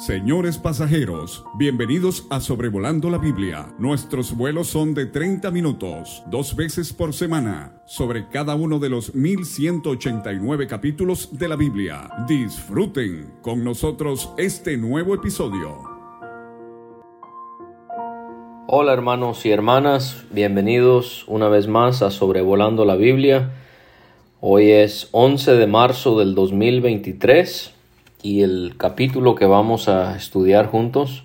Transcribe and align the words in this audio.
Señores 0.00 0.56
pasajeros, 0.56 1.44
bienvenidos 1.58 2.26
a 2.30 2.40
Sobrevolando 2.40 3.10
la 3.10 3.18
Biblia. 3.18 3.66
Nuestros 3.78 4.34
vuelos 4.34 4.68
son 4.68 4.94
de 4.94 5.04
30 5.04 5.50
minutos, 5.50 6.22
dos 6.30 6.56
veces 6.56 6.94
por 6.94 7.12
semana, 7.12 7.82
sobre 7.84 8.26
cada 8.30 8.54
uno 8.54 8.78
de 8.78 8.88
los 8.88 9.14
1189 9.14 10.66
capítulos 10.66 11.38
de 11.38 11.48
la 11.48 11.56
Biblia. 11.56 12.08
Disfruten 12.26 13.30
con 13.42 13.62
nosotros 13.62 14.32
este 14.38 14.78
nuevo 14.78 15.14
episodio. 15.14 15.76
Hola 18.68 18.94
hermanos 18.94 19.44
y 19.44 19.50
hermanas, 19.50 20.24
bienvenidos 20.30 21.26
una 21.28 21.50
vez 21.50 21.68
más 21.68 22.00
a 22.00 22.10
Sobrevolando 22.10 22.86
la 22.86 22.96
Biblia. 22.96 23.50
Hoy 24.40 24.70
es 24.70 25.10
11 25.12 25.56
de 25.56 25.66
marzo 25.66 26.18
del 26.18 26.34
2023 26.34 27.74
y 28.22 28.42
el 28.42 28.74
capítulo 28.76 29.34
que 29.34 29.46
vamos 29.46 29.88
a 29.88 30.16
estudiar 30.16 30.66
juntos 30.66 31.24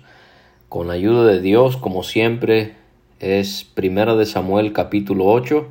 con 0.68 0.88
la 0.88 0.94
ayuda 0.94 1.26
de 1.26 1.40
Dios 1.40 1.76
como 1.76 2.02
siempre 2.02 2.74
es 3.20 3.64
Primera 3.64 4.16
de 4.16 4.24
Samuel 4.24 4.72
capítulo 4.72 5.26
8 5.26 5.68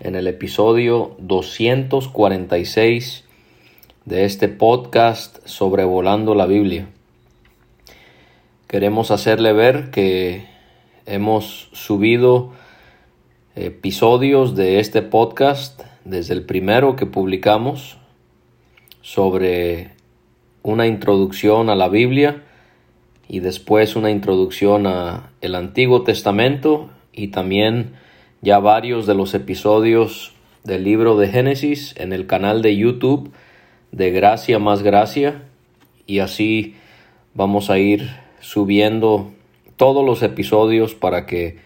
en 0.00 0.14
el 0.14 0.26
episodio 0.26 1.16
246 1.18 3.24
de 4.04 4.24
este 4.24 4.48
podcast 4.48 5.46
sobrevolando 5.46 6.34
la 6.34 6.46
Biblia. 6.46 6.88
Queremos 8.68 9.10
hacerle 9.10 9.52
ver 9.52 9.90
que 9.90 10.46
hemos 11.06 11.68
subido 11.72 12.52
episodios 13.56 14.54
de 14.54 14.80
este 14.80 15.02
podcast 15.02 15.82
desde 16.04 16.34
el 16.34 16.44
primero 16.44 16.96
que 16.96 17.06
publicamos 17.06 17.98
sobre 19.02 20.01
una 20.62 20.86
introducción 20.86 21.70
a 21.70 21.74
la 21.74 21.88
Biblia 21.88 22.42
y 23.28 23.40
después 23.40 23.96
una 23.96 24.10
introducción 24.10 24.86
a 24.86 25.30
el 25.40 25.54
Antiguo 25.54 26.02
Testamento 26.02 26.90
y 27.12 27.28
también 27.28 27.94
ya 28.40 28.58
varios 28.58 29.06
de 29.06 29.14
los 29.14 29.34
episodios 29.34 30.32
del 30.64 30.84
libro 30.84 31.16
de 31.16 31.28
Génesis 31.28 31.94
en 31.96 32.12
el 32.12 32.26
canal 32.26 32.62
de 32.62 32.76
YouTube 32.76 33.32
de 33.90 34.10
Gracia 34.10 34.58
más 34.58 34.82
Gracia. 34.82 35.42
Y 36.06 36.20
así 36.20 36.74
vamos 37.34 37.70
a 37.70 37.78
ir 37.78 38.10
subiendo 38.40 39.30
todos 39.76 40.04
los 40.04 40.22
episodios 40.22 40.94
para 40.94 41.26
que 41.26 41.58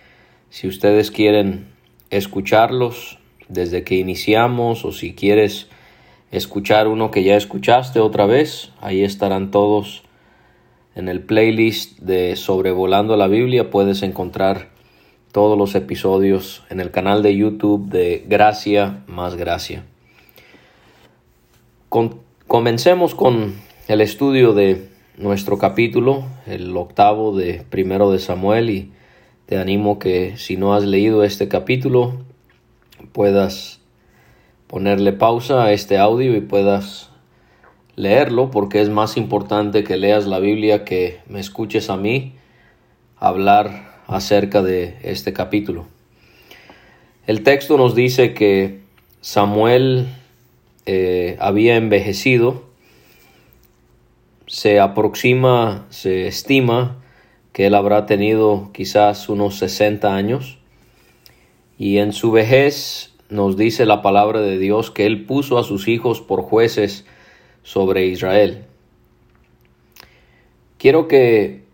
si 0.50 0.68
ustedes 0.68 1.10
quieren 1.10 1.66
escucharlos 2.10 3.18
desde 3.48 3.84
que 3.84 3.96
iniciamos 3.96 4.84
o 4.84 4.92
si 4.92 5.14
quieres 5.14 5.68
escuchar 6.30 6.88
uno 6.88 7.10
que 7.10 7.22
ya 7.22 7.36
escuchaste 7.36 8.00
otra 8.00 8.26
vez, 8.26 8.72
ahí 8.80 9.02
estarán 9.02 9.50
todos 9.50 10.02
en 10.94 11.08
el 11.08 11.20
playlist 11.20 11.98
de 12.00 12.36
Sobrevolando 12.36 13.16
la 13.16 13.28
Biblia. 13.28 13.70
Puedes 13.70 14.02
encontrar 14.02 14.70
todos 15.30 15.58
los 15.58 15.74
episodios 15.74 16.64
en 16.70 16.80
el 16.80 16.90
canal 16.90 17.22
de 17.22 17.36
YouTube 17.36 17.88
de 17.90 18.24
Gracia 18.26 19.02
más 19.06 19.36
Gracia. 19.36 19.84
comencemos 22.46 23.14
con 23.14 23.54
el 23.88 24.00
estudio 24.00 24.54
de 24.54 24.88
nuestro 25.18 25.58
capítulo, 25.58 26.24
el 26.46 26.76
octavo 26.76 27.36
de 27.36 27.64
primero 27.68 28.10
de 28.10 28.18
Samuel 28.18 28.70
y 28.70 28.92
te 29.46 29.58
animo 29.58 29.98
que 29.98 30.36
si 30.36 30.56
no 30.56 30.74
has 30.74 30.84
leído 30.84 31.22
este 31.22 31.48
capítulo 31.48 32.14
puedas 33.12 33.80
ponerle 34.66 35.12
pausa 35.12 35.64
a 35.64 35.72
este 35.72 35.98
audio 35.98 36.36
y 36.36 36.40
puedas 36.40 37.10
leerlo 37.94 38.50
porque 38.50 38.80
es 38.80 38.88
más 38.88 39.16
importante 39.16 39.84
que 39.84 39.96
leas 39.96 40.26
la 40.26 40.38
Biblia 40.38 40.84
que 40.84 41.20
me 41.28 41.40
escuches 41.40 41.88
a 41.90 41.96
mí 41.96 42.34
hablar 43.18 44.02
acerca 44.06 44.62
de 44.62 44.96
este 45.02 45.32
capítulo. 45.32 45.86
El 47.26 47.42
texto 47.42 47.76
nos 47.76 47.94
dice 47.94 48.34
que 48.34 48.80
Samuel 49.20 50.06
eh, 50.84 51.36
había 51.40 51.76
envejecido, 51.76 52.64
se 54.46 54.78
aproxima, 54.78 55.86
se 55.90 56.28
estima 56.28 56.98
que 57.52 57.66
él 57.66 57.74
habrá 57.74 58.06
tenido 58.06 58.70
quizás 58.72 59.28
unos 59.28 59.58
60 59.58 60.14
años 60.14 60.58
y 61.78 61.98
en 61.98 62.12
su 62.12 62.30
vejez 62.30 63.15
nos 63.28 63.56
dice 63.56 63.86
la 63.86 64.02
palabra 64.02 64.40
de 64.40 64.58
Dios 64.58 64.90
que 64.90 65.06
Él 65.06 65.24
puso 65.24 65.58
a 65.58 65.64
sus 65.64 65.88
hijos 65.88 66.20
por 66.20 66.42
jueces 66.42 67.04
sobre 67.62 68.06
Israel. 68.06 68.64
Quiero 70.78 71.08
que 71.08 71.64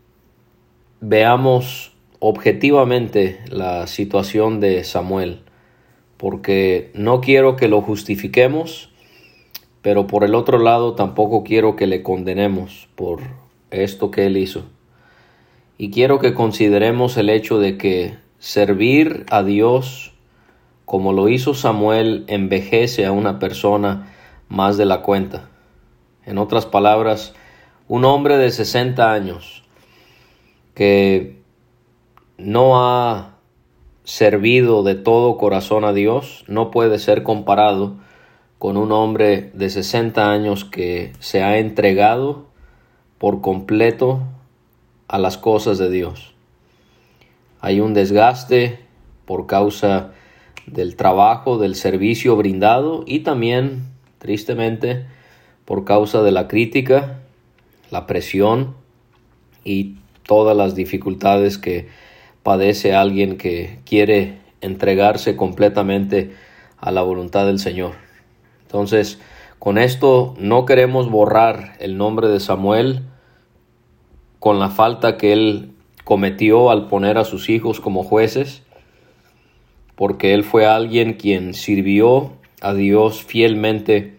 veamos 1.01 1.93
objetivamente 2.21 3.41
la 3.51 3.87
situación 3.89 4.61
de 4.61 4.85
Samuel, 4.85 5.41
porque 6.17 6.91
no 6.95 7.21
quiero 7.21 7.57
que 7.57 7.67
lo 7.67 7.83
justifiquemos, 7.83 8.91
pero 9.83 10.07
por 10.07 10.23
el 10.23 10.37
otro 10.37 10.59
lado 10.59 10.95
tampoco 10.95 11.43
quiero 11.43 11.75
que 11.75 11.89
le 11.89 12.03
condenemos 12.03 12.89
por 12.95 13.21
esto 13.73 14.13
que 14.13 14.27
él 14.27 14.37
hizo. 14.37 14.63
Y 15.77 15.91
quiero 15.91 16.21
que 16.21 16.33
consideremos 16.33 17.17
el 17.17 17.29
hecho 17.29 17.59
de 17.59 17.77
que 17.77 18.15
servir 18.39 19.27
a 19.31 19.43
Dios 19.43 20.12
como 20.85 21.13
lo 21.13 21.29
hizo 21.29 21.55
Samuel, 21.55 22.25
envejece 22.29 23.07
a 23.07 23.13
una 23.13 23.39
persona 23.39 24.13
más 24.49 24.77
de 24.77 24.85
la 24.85 25.03
cuenta. 25.03 25.49
En 26.25 26.39
otras 26.39 26.67
palabras, 26.67 27.35
un 27.89 28.05
hombre 28.05 28.39
de 28.39 28.51
60 28.51 29.13
años 29.13 29.65
que 30.75 31.43
no 32.39 32.83
ha 32.83 33.37
servido 34.05 34.83
de 34.83 34.95
todo 34.95 35.37
corazón 35.37 35.85
a 35.85 35.93
Dios 35.93 36.45
no 36.49 36.71
puede 36.71 36.99
ser 36.99 37.23
comparado 37.23 37.97
con 38.59 38.77
un 38.77 38.93
hombre 38.93 39.51
de 39.55 39.71
60 39.71 40.31
años 40.31 40.65
que 40.65 41.13
se 41.19 41.43
ha 41.43 41.59
entregado 41.59 42.47
por 43.19 43.41
completo 43.41 44.21
a 45.09 45.19
las 45.19 45.37
cosas 45.37 45.79
de 45.79 45.91
Dios. 45.91 46.35
Hay 47.61 47.81
un 47.81 47.95
desgaste 47.95 48.81
por 49.25 49.47
causa 49.47 50.13
del 50.67 50.97
trabajo, 50.97 51.59
del 51.59 51.75
servicio 51.75 52.37
brindado 52.37 53.05
y 53.07 53.21
también, 53.21 53.89
tristemente, 54.19 55.07
por 55.65 55.85
causa 55.85 56.23
de 56.23 56.33
la 56.33 56.49
crítica, 56.49 57.21
la 57.91 58.07
presión 58.07 58.75
y 59.65 59.97
todas 60.27 60.57
las 60.57 60.75
dificultades 60.75 61.59
que 61.59 61.89
padece 62.43 62.95
alguien 62.95 63.37
que 63.37 63.79
quiere 63.85 64.39
entregarse 64.61 65.37
completamente 65.37 66.33
a 66.79 66.91
la 66.91 67.03
voluntad 67.03 67.47
del 67.47 67.59
Señor. 67.59 67.93
Entonces, 68.63 69.21
con 69.59 69.79
esto 69.79 70.35
no 70.39 70.65
queremos 70.65 71.11
borrar 71.11 71.77
el 71.79 71.97
nombre 71.97 72.29
de 72.29 72.41
Samuel 72.41 73.03
con 74.41 74.59
la 74.59 74.71
falta 74.71 75.17
que 75.17 75.33
él 75.33 75.73
cometió 76.05 76.71
al 76.71 76.89
poner 76.89 77.17
a 77.19 77.25
sus 77.25 77.49
hijos 77.49 77.79
como 77.79 78.03
jueces, 78.03 78.63
porque 80.03 80.35
él 80.35 80.43
fue 80.43 80.67
alguien 80.67 81.15
quien 81.15 81.55
sirvió 81.55 82.33
a 82.61 82.75
Dios 82.75 83.23
fielmente 83.23 84.17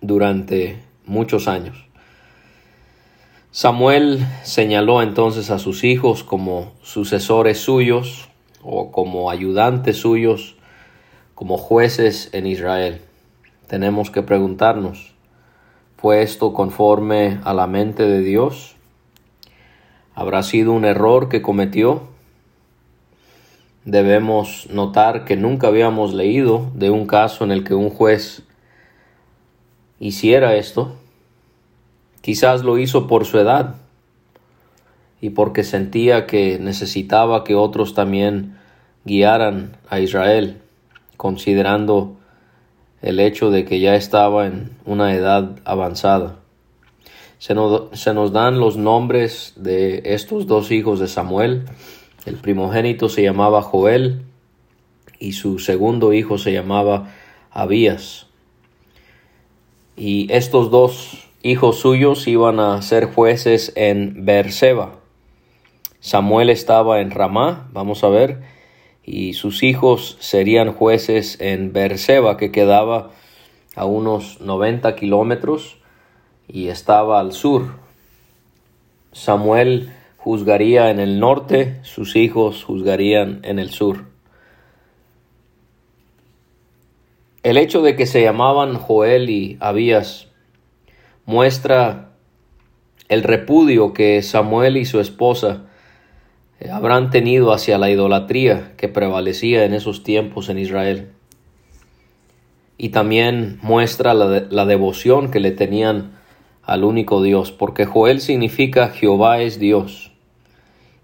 durante 0.00 0.78
muchos 1.06 1.48
años. 1.48 1.88
Samuel 3.50 4.24
señaló 4.44 5.02
entonces 5.02 5.50
a 5.50 5.58
sus 5.58 5.82
hijos 5.82 6.22
como 6.22 6.70
sucesores 6.82 7.58
suyos 7.58 8.28
o 8.62 8.92
como 8.92 9.28
ayudantes 9.28 9.96
suyos, 9.96 10.54
como 11.34 11.58
jueces 11.58 12.30
en 12.32 12.46
Israel. 12.46 13.00
Tenemos 13.66 14.12
que 14.12 14.22
preguntarnos, 14.22 15.14
¿fue 15.96 16.22
esto 16.22 16.52
conforme 16.52 17.40
a 17.42 17.54
la 17.54 17.66
mente 17.66 18.04
de 18.04 18.20
Dios? 18.20 18.76
¿Habrá 20.14 20.44
sido 20.44 20.70
un 20.70 20.84
error 20.84 21.28
que 21.28 21.42
cometió? 21.42 22.09
Debemos 23.84 24.68
notar 24.70 25.24
que 25.24 25.36
nunca 25.36 25.68
habíamos 25.68 26.14
leído 26.14 26.70
de 26.74 26.90
un 26.90 27.06
caso 27.06 27.44
en 27.44 27.50
el 27.50 27.64
que 27.64 27.74
un 27.74 27.90
juez 27.90 28.42
hiciera 29.98 30.56
esto. 30.56 30.96
Quizás 32.20 32.62
lo 32.62 32.78
hizo 32.78 33.06
por 33.06 33.24
su 33.24 33.38
edad 33.38 33.76
y 35.20 35.30
porque 35.30 35.64
sentía 35.64 36.26
que 36.26 36.58
necesitaba 36.58 37.44
que 37.44 37.54
otros 37.54 37.94
también 37.94 38.56
guiaran 39.04 39.76
a 39.88 40.00
Israel, 40.00 40.60
considerando 41.16 42.16
el 43.02 43.20
hecho 43.20 43.50
de 43.50 43.64
que 43.64 43.80
ya 43.80 43.94
estaba 43.94 44.46
en 44.46 44.70
una 44.84 45.14
edad 45.14 45.58
avanzada. 45.64 46.36
Se 47.38 47.54
nos, 47.54 47.98
se 47.98 48.12
nos 48.12 48.32
dan 48.32 48.60
los 48.60 48.76
nombres 48.76 49.54
de 49.56 50.02
estos 50.04 50.46
dos 50.46 50.70
hijos 50.70 51.00
de 51.00 51.08
Samuel, 51.08 51.64
el 52.26 52.36
primogénito 52.36 53.08
se 53.08 53.22
llamaba 53.22 53.62
Joel 53.62 54.22
y 55.18 55.32
su 55.32 55.58
segundo 55.58 56.12
hijo 56.12 56.38
se 56.38 56.52
llamaba 56.52 57.12
Abías. 57.50 58.26
Y 59.96 60.32
estos 60.32 60.70
dos 60.70 61.28
hijos 61.42 61.78
suyos 61.78 62.26
iban 62.26 62.60
a 62.60 62.80
ser 62.82 63.06
jueces 63.06 63.72
en 63.76 64.24
Beerseba. 64.24 64.96
Samuel 66.00 66.50
estaba 66.50 67.00
en 67.00 67.10
Ramá, 67.10 67.68
vamos 67.72 68.04
a 68.04 68.08
ver, 68.08 68.42
y 69.04 69.34
sus 69.34 69.62
hijos 69.62 70.16
serían 70.20 70.72
jueces 70.72 71.38
en 71.40 71.72
Beerseba, 71.72 72.36
que 72.36 72.50
quedaba 72.50 73.10
a 73.76 73.84
unos 73.84 74.40
90 74.40 74.96
kilómetros 74.96 75.78
y 76.48 76.68
estaba 76.68 77.20
al 77.20 77.32
sur. 77.32 77.74
Samuel 79.12 79.90
juzgaría 80.22 80.90
en 80.90 81.00
el 81.00 81.18
norte, 81.18 81.78
sus 81.82 82.14
hijos 82.14 82.62
juzgarían 82.62 83.40
en 83.42 83.58
el 83.58 83.70
sur. 83.70 84.04
El 87.42 87.56
hecho 87.56 87.80
de 87.80 87.96
que 87.96 88.04
se 88.04 88.20
llamaban 88.20 88.74
Joel 88.74 89.30
y 89.30 89.56
Abías 89.60 90.28
muestra 91.24 92.10
el 93.08 93.22
repudio 93.22 93.94
que 93.94 94.20
Samuel 94.20 94.76
y 94.76 94.84
su 94.84 95.00
esposa 95.00 95.64
eh, 96.60 96.68
habrán 96.68 97.08
tenido 97.08 97.54
hacia 97.54 97.78
la 97.78 97.90
idolatría 97.90 98.74
que 98.76 98.88
prevalecía 98.88 99.64
en 99.64 99.72
esos 99.72 100.02
tiempos 100.04 100.50
en 100.50 100.58
Israel. 100.58 101.12
Y 102.76 102.90
también 102.90 103.58
muestra 103.62 104.12
la, 104.12 104.44
la 104.50 104.66
devoción 104.66 105.30
que 105.30 105.40
le 105.40 105.50
tenían 105.50 106.12
al 106.62 106.84
único 106.84 107.22
Dios, 107.22 107.52
porque 107.52 107.86
Joel 107.86 108.20
significa 108.20 108.90
Jehová 108.90 109.40
es 109.40 109.58
Dios 109.58 110.09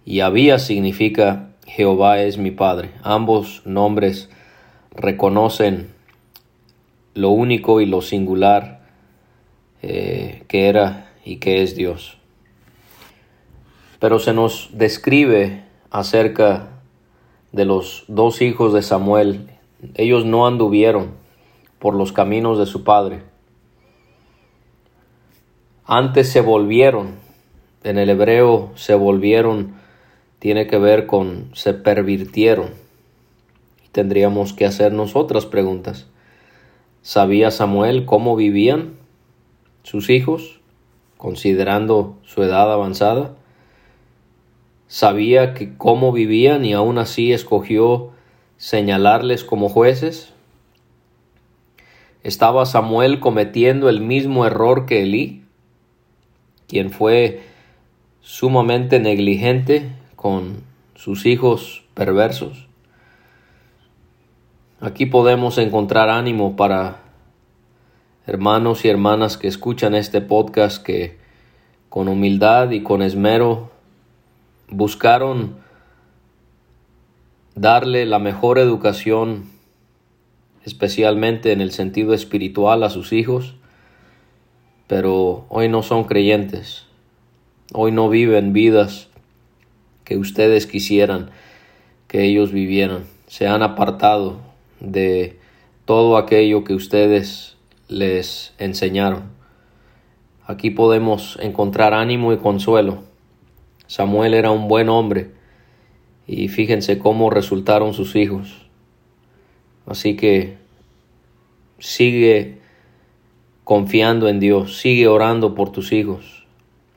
y 0.06 0.20
Abías 0.20 0.64
significa 0.64 1.50
Jehová 1.66 2.20
es 2.20 2.38
mi 2.38 2.52
Padre. 2.52 2.92
Ambos 3.02 3.60
nombres 3.66 4.30
reconocen 4.92 5.92
lo 7.14 7.30
único 7.30 7.80
y 7.80 7.86
lo 7.86 8.00
singular 8.00 8.86
eh, 9.82 10.44
que 10.46 10.68
era 10.68 11.12
y 11.24 11.36
que 11.36 11.62
es 11.62 11.74
Dios. 11.74 12.18
Pero 13.98 14.20
se 14.20 14.32
nos 14.32 14.70
describe 14.72 15.64
acerca 15.90 16.68
de 17.50 17.64
los 17.64 18.04
dos 18.06 18.42
hijos 18.42 18.72
de 18.72 18.82
Samuel. 18.82 19.50
Ellos 19.96 20.24
no 20.24 20.46
anduvieron 20.46 21.14
por 21.80 21.94
los 21.94 22.12
caminos 22.12 22.60
de 22.60 22.66
su 22.66 22.84
padre. 22.84 23.22
Antes 25.84 26.30
se 26.30 26.42
volvieron, 26.42 27.16
en 27.82 27.98
el 27.98 28.10
hebreo 28.10 28.70
se 28.76 28.94
volvieron, 28.94 29.84
tiene 30.38 30.66
que 30.66 30.78
ver 30.78 31.06
con 31.06 31.50
se 31.54 31.74
pervirtieron. 31.74 32.70
Tendríamos 33.92 34.52
que 34.52 34.66
hacernos 34.66 35.16
otras 35.16 35.46
preguntas. 35.46 36.06
¿Sabía 37.02 37.50
Samuel 37.50 38.04
cómo 38.04 38.36
vivían 38.36 38.94
sus 39.82 40.10
hijos, 40.10 40.60
considerando 41.16 42.18
su 42.24 42.42
edad 42.42 42.70
avanzada? 42.72 43.34
¿Sabía 44.88 45.54
que 45.54 45.76
cómo 45.76 46.12
vivían 46.12 46.64
y 46.64 46.74
aún 46.74 46.98
así 46.98 47.32
escogió 47.32 48.10
señalarles 48.58 49.44
como 49.44 49.68
jueces? 49.68 50.32
¿Estaba 52.22 52.66
Samuel 52.66 53.20
cometiendo 53.20 53.88
el 53.88 54.00
mismo 54.00 54.46
error 54.46 54.84
que 54.84 55.02
Elí, 55.02 55.44
quien 56.66 56.90
fue 56.90 57.40
sumamente 58.20 58.98
negligente 58.98 59.90
con 60.26 60.64
sus 60.96 61.24
hijos 61.24 61.84
perversos? 61.94 62.66
Aquí 64.80 65.06
podemos 65.06 65.56
encontrar 65.56 66.10
ánimo 66.10 66.56
para 66.56 67.04
hermanos 68.26 68.84
y 68.84 68.88
hermanas 68.88 69.36
que 69.36 69.46
escuchan 69.46 69.94
este 69.94 70.20
podcast 70.20 70.82
que 70.82 71.16
con 71.90 72.08
humildad 72.08 72.72
y 72.72 72.82
con 72.82 73.02
esmero 73.02 73.70
buscaron 74.68 75.58
darle 77.54 78.04
la 78.04 78.18
mejor 78.18 78.58
educación, 78.58 79.44
especialmente 80.64 81.52
en 81.52 81.60
el 81.60 81.70
sentido 81.70 82.14
espiritual 82.14 82.82
a 82.82 82.90
sus 82.90 83.12
hijos, 83.12 83.54
pero 84.88 85.46
hoy 85.50 85.68
no 85.68 85.84
son 85.84 86.02
creyentes, 86.02 86.88
hoy 87.72 87.92
no 87.92 88.08
viven 88.08 88.52
vidas 88.52 89.05
que 90.06 90.16
ustedes 90.16 90.66
quisieran 90.66 91.30
que 92.08 92.24
ellos 92.24 92.52
vivieran, 92.52 93.04
se 93.26 93.48
han 93.48 93.62
apartado 93.62 94.38
de 94.80 95.36
todo 95.84 96.16
aquello 96.16 96.62
que 96.62 96.74
ustedes 96.74 97.56
les 97.88 98.54
enseñaron. 98.58 99.24
Aquí 100.46 100.70
podemos 100.70 101.36
encontrar 101.42 101.92
ánimo 101.92 102.32
y 102.32 102.36
consuelo. 102.36 103.02
Samuel 103.88 104.34
era 104.34 104.52
un 104.52 104.68
buen 104.68 104.88
hombre 104.88 105.32
y 106.28 106.46
fíjense 106.48 106.98
cómo 106.98 107.28
resultaron 107.28 107.92
sus 107.92 108.14
hijos. 108.14 108.68
Así 109.86 110.14
que 110.14 110.56
sigue 111.80 112.58
confiando 113.64 114.28
en 114.28 114.38
Dios, 114.38 114.78
sigue 114.78 115.08
orando 115.08 115.56
por 115.56 115.72
tus 115.72 115.90
hijos 115.90 116.46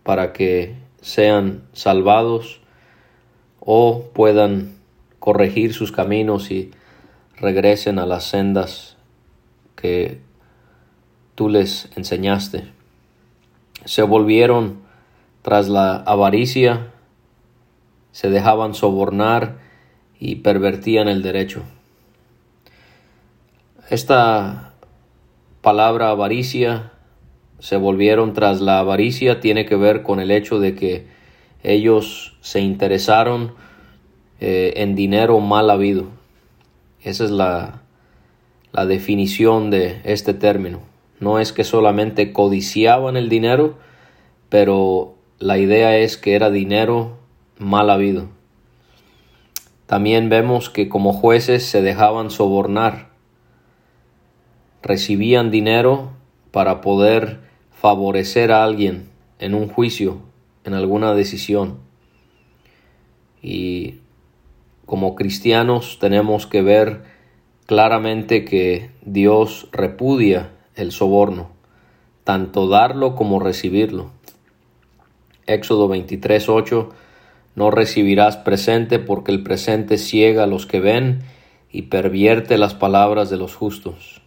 para 0.04 0.32
que 0.32 0.76
sean 1.02 1.64
salvados 1.74 2.59
o 3.60 4.06
puedan 4.14 4.76
corregir 5.20 5.74
sus 5.74 5.92
caminos 5.92 6.52
y 6.52 6.72
regresen 7.38 8.00
a 8.00 8.06
las 8.06 8.26
sendas 8.26 8.98
que 9.76 10.20
tú 11.36 11.50
les 11.50 11.90
enseñaste. 11.96 12.66
Se 13.86 14.02
volvieron 14.04 14.80
tras 15.42 15.70
la 15.70 15.96
avaricia, 15.96 16.92
se 18.12 18.30
dejaban 18.30 18.74
sobornar 18.74 19.58
y 20.20 20.36
pervertían 20.36 21.08
el 21.08 21.22
derecho. 21.22 21.64
Esta 23.90 24.74
palabra 25.62 26.10
avaricia, 26.10 26.92
se 27.60 27.78
volvieron 27.78 28.34
tras 28.34 28.62
la 28.62 28.80
avaricia, 28.80 29.40
tiene 29.40 29.66
que 29.66 29.76
ver 29.76 30.04
con 30.04 30.20
el 30.20 30.32
hecho 30.32 30.60
de 30.60 30.76
que 30.76 31.08
ellos 31.64 32.38
se 32.42 32.62
interesaron 32.62 33.54
eh, 34.40 34.74
en 34.78 34.96
dinero 34.96 35.40
mal 35.40 35.70
habido. 35.70 36.06
Esa 37.02 37.26
es 37.26 37.32
la, 37.32 37.82
la 38.72 38.86
definición 38.86 39.70
de 39.70 40.02
este 40.04 40.34
término. 40.34 40.80
No 41.20 41.40
es 41.40 41.52
que 41.52 41.64
solamente 41.64 42.32
codiciaban 42.32 43.18
el 43.18 43.30
dinero, 43.30 43.78
pero 44.50 45.16
la 45.38 45.58
idea 45.58 45.98
es 45.98 46.18
que 46.18 46.36
era 46.36 46.50
dinero 46.50 47.18
mal 47.58 47.90
habido. 47.90 48.30
También 49.86 50.30
vemos 50.30 50.70
que 50.70 50.88
como 50.88 51.14
jueces 51.14 51.66
se 51.66 51.82
dejaban 51.82 52.30
sobornar, 52.30 53.10
recibían 54.82 55.52
dinero 55.52 56.12
para 56.52 56.80
poder 56.82 57.40
favorecer 57.72 58.52
a 58.52 58.64
alguien 58.64 59.10
en 59.40 59.56
un 59.56 59.68
juicio, 59.68 60.20
en 60.64 60.74
alguna 60.74 61.14
decisión. 61.14 61.78
Y 63.42 63.96
como 64.86 65.16
cristianos 65.16 65.98
tenemos 66.00 66.48
que 66.48 66.62
ver 66.62 67.04
claramente 67.66 68.46
que 68.46 68.90
Dios 69.04 69.68
repudia 69.72 70.50
el 70.76 70.92
soborno, 70.92 71.50
tanto 72.24 72.68
darlo 72.68 73.16
como 73.16 73.40
recibirlo. 73.40 74.12
Éxodo 75.46 75.88
23:8 75.88 76.90
No 77.56 77.72
recibirás 77.72 78.38
presente 78.38 79.00
porque 79.00 79.32
el 79.32 79.44
presente 79.44 79.98
ciega 79.98 80.44
a 80.44 80.48
los 80.48 80.66
que 80.66 80.80
ven 80.80 81.22
y 81.72 81.84
pervierte 81.84 82.58
las 82.58 82.74
palabras 82.74 83.30
de 83.30 83.38
los 83.38 83.56
justos. 83.56 84.22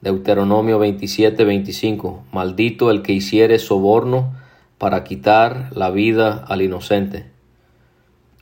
Deuteronomio 0.00 0.78
27:25 0.78 2.24
Maldito 2.32 2.90
el 2.90 3.02
que 3.02 3.12
hiciere 3.12 3.58
soborno 3.58 4.34
para 4.80 5.04
quitar 5.04 5.68
la 5.74 5.90
vida 5.90 6.42
al 6.48 6.62
inocente. 6.62 7.26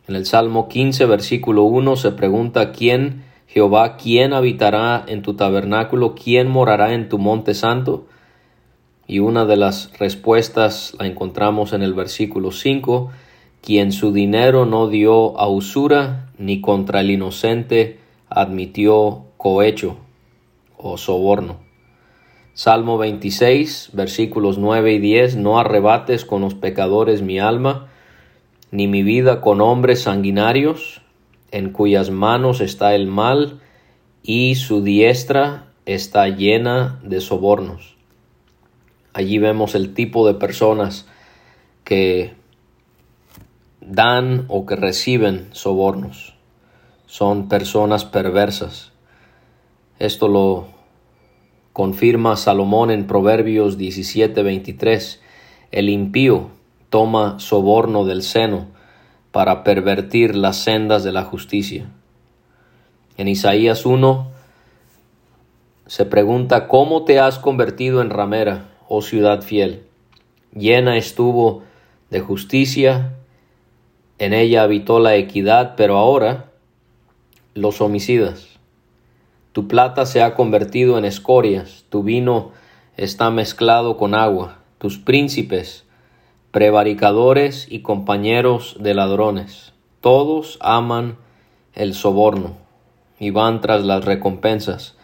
En 0.07 0.15
el 0.15 0.25
Salmo 0.25 0.69
15, 0.69 1.05
versículo 1.07 1.65
1 1.65 1.97
se 1.97 2.13
pregunta 2.13 2.71
quién, 2.71 3.25
Jehová, 3.49 3.97
quién 3.97 4.33
habitará 4.33 5.05
en 5.09 5.23
tu 5.23 5.35
tabernáculo, 5.35 6.15
quién 6.15 6.47
morará 6.47 6.95
en 6.95 7.09
tu 7.09 7.19
monte 7.19 7.55
santo. 7.55 8.07
Y 9.09 9.19
una 9.19 9.47
de 9.47 9.57
las 9.57 9.99
respuestas 9.99 10.95
la 11.01 11.09
encontramos 11.09 11.73
en 11.73 11.83
el 11.83 11.93
versículo 11.93 12.53
5, 12.53 13.11
quien 13.61 13.91
su 13.91 14.13
dinero 14.13 14.65
no 14.65 14.87
dio 14.87 15.37
a 15.41 15.49
usura, 15.49 16.31
ni 16.39 16.61
contra 16.61 17.01
el 17.01 17.11
inocente 17.11 17.99
admitió 18.29 19.25
cohecho 19.39 19.97
o 20.77 20.99
soborno. 20.99 21.68
Salmo 22.59 22.99
26, 22.99 23.91
versículos 23.93 24.59
9 24.59 24.95
y 24.95 24.99
10, 24.99 25.37
no 25.37 25.61
arrebates 25.61 26.25
con 26.25 26.41
los 26.41 26.55
pecadores 26.55 27.23
mi 27.23 27.39
alma, 27.39 27.87
ni 28.73 28.89
mi 28.89 29.05
vida 29.05 29.41
con 29.41 29.61
hombres 29.61 30.03
sanguinarios, 30.03 31.01
en 31.53 31.71
cuyas 31.71 32.11
manos 32.11 32.61
está 32.61 32.97
el 32.97 33.07
mal, 33.07 33.61
y 34.25 34.57
su 34.57 34.83
diestra 34.83 35.69
está 35.87 36.27
llena 36.31 36.99
de 37.05 37.21
sobornos. 37.21 37.95
Allí 39.13 39.39
vemos 39.39 39.77
el 39.77 39.95
tipo 39.95 40.27
de 40.27 40.35
personas 40.35 41.07
que 41.85 42.35
dan 43.81 44.47
o 44.49 44.67
que 44.67 44.75
reciben 44.75 45.47
sobornos. 45.53 46.35
Son 47.07 47.49
personas 47.49 48.05
perversas. 48.05 48.91
Esto 50.01 50.27
lo 50.27 50.78
confirma 51.79 52.35
Salomón 52.35 52.91
en 52.91 53.07
Proverbios 53.07 53.79
17:23. 53.79 55.21
El 55.71 55.89
impío 55.89 56.49
toma 56.91 57.39
soborno 57.39 58.05
del 58.05 58.25
seno 58.25 58.67
para 59.31 59.63
pervertir 59.63 60.35
las 60.35 60.57
sendas 60.57 61.05
de 61.05 61.13
la 61.13 61.23
justicia. 61.23 61.89
En 63.17 63.29
Isaías 63.29 63.87
1 63.87 64.27
se 65.87 66.05
pregunta, 66.05 66.67
¿cómo 66.67 67.05
te 67.05 67.21
has 67.21 67.39
convertido 67.39 68.03
en 68.03 68.11
ramera, 68.11 68.71
oh 68.89 69.01
ciudad 69.01 69.43
fiel? 69.43 69.85
Llena 70.53 70.97
estuvo 70.97 71.63
de 72.11 72.19
justicia, 72.19 73.15
en 74.19 74.33
ella 74.33 74.65
habitó 74.65 74.99
la 74.99 75.15
equidad, 75.15 75.77
pero 75.77 75.97
ahora 75.97 76.47
los 77.55 77.81
homicidas. 77.81 78.58
Tu 79.53 79.69
plata 79.69 80.07
se 80.07 80.23
ha 80.23 80.35
convertido 80.35 80.99
en 80.99 81.05
escorias, 81.05 81.85
tu 81.89 82.03
vino 82.03 82.53
está 82.97 83.31
mezclado 83.31 83.97
con 83.97 84.15
agua, 84.15 84.59
tus 84.79 84.99
príncipes, 84.99 85.85
prevaricadores 86.51 87.67
y 87.71 87.81
compañeros 87.81 88.77
de 88.81 88.95
ladrones, 88.95 89.73
todos 90.01 90.59
aman 90.61 91.17
el 91.75 91.95
soborno 91.95 92.57
y 93.19 93.31
van 93.31 93.61
tras 93.61 93.85
las 93.85 94.05
recompensas, 94.05 94.97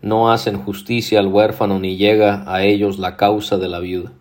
no 0.00 0.30
hacen 0.30 0.58
justicia 0.62 1.20
al 1.20 1.26
huérfano 1.26 1.78
ni 1.78 1.96
llega 1.96 2.44
a 2.46 2.64
ellos 2.64 2.98
la 2.98 3.16
causa 3.16 3.58
de 3.58 3.68
la 3.68 3.80
viuda. 3.80 4.12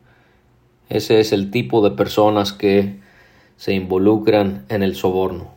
Ese 0.89 1.19
es 1.19 1.33
el 1.33 1.51
tipo 1.51 1.87
de 1.87 1.95
personas 1.95 2.53
que 2.53 2.99
se 3.57 3.73
involucran 3.73 4.65
en 4.69 4.83
el 4.83 4.95
soborno. 4.95 5.51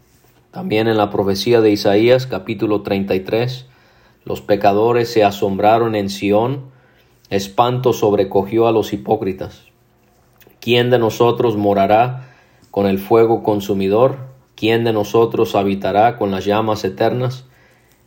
También 0.50 0.88
en 0.88 0.96
la 0.96 1.10
profecía 1.10 1.60
de 1.60 1.70
Isaías 1.70 2.26
capítulo 2.26 2.82
33, 2.82 3.66
los 4.24 4.40
pecadores 4.40 5.10
se 5.10 5.24
asombraron 5.24 5.94
en 5.94 6.10
Sión, 6.10 6.70
espanto 7.30 7.92
sobrecogió 7.92 8.66
a 8.68 8.72
los 8.72 8.92
hipócritas. 8.92 9.62
¿Quién 10.60 10.90
de 10.90 10.98
nosotros 10.98 11.56
morará 11.56 12.28
con 12.70 12.86
el 12.86 12.98
fuego 12.98 13.42
consumidor? 13.42 14.18
¿Quién 14.56 14.84
de 14.84 14.92
nosotros 14.92 15.54
habitará 15.54 16.18
con 16.18 16.30
las 16.30 16.44
llamas 16.44 16.84
eternas? 16.84 17.46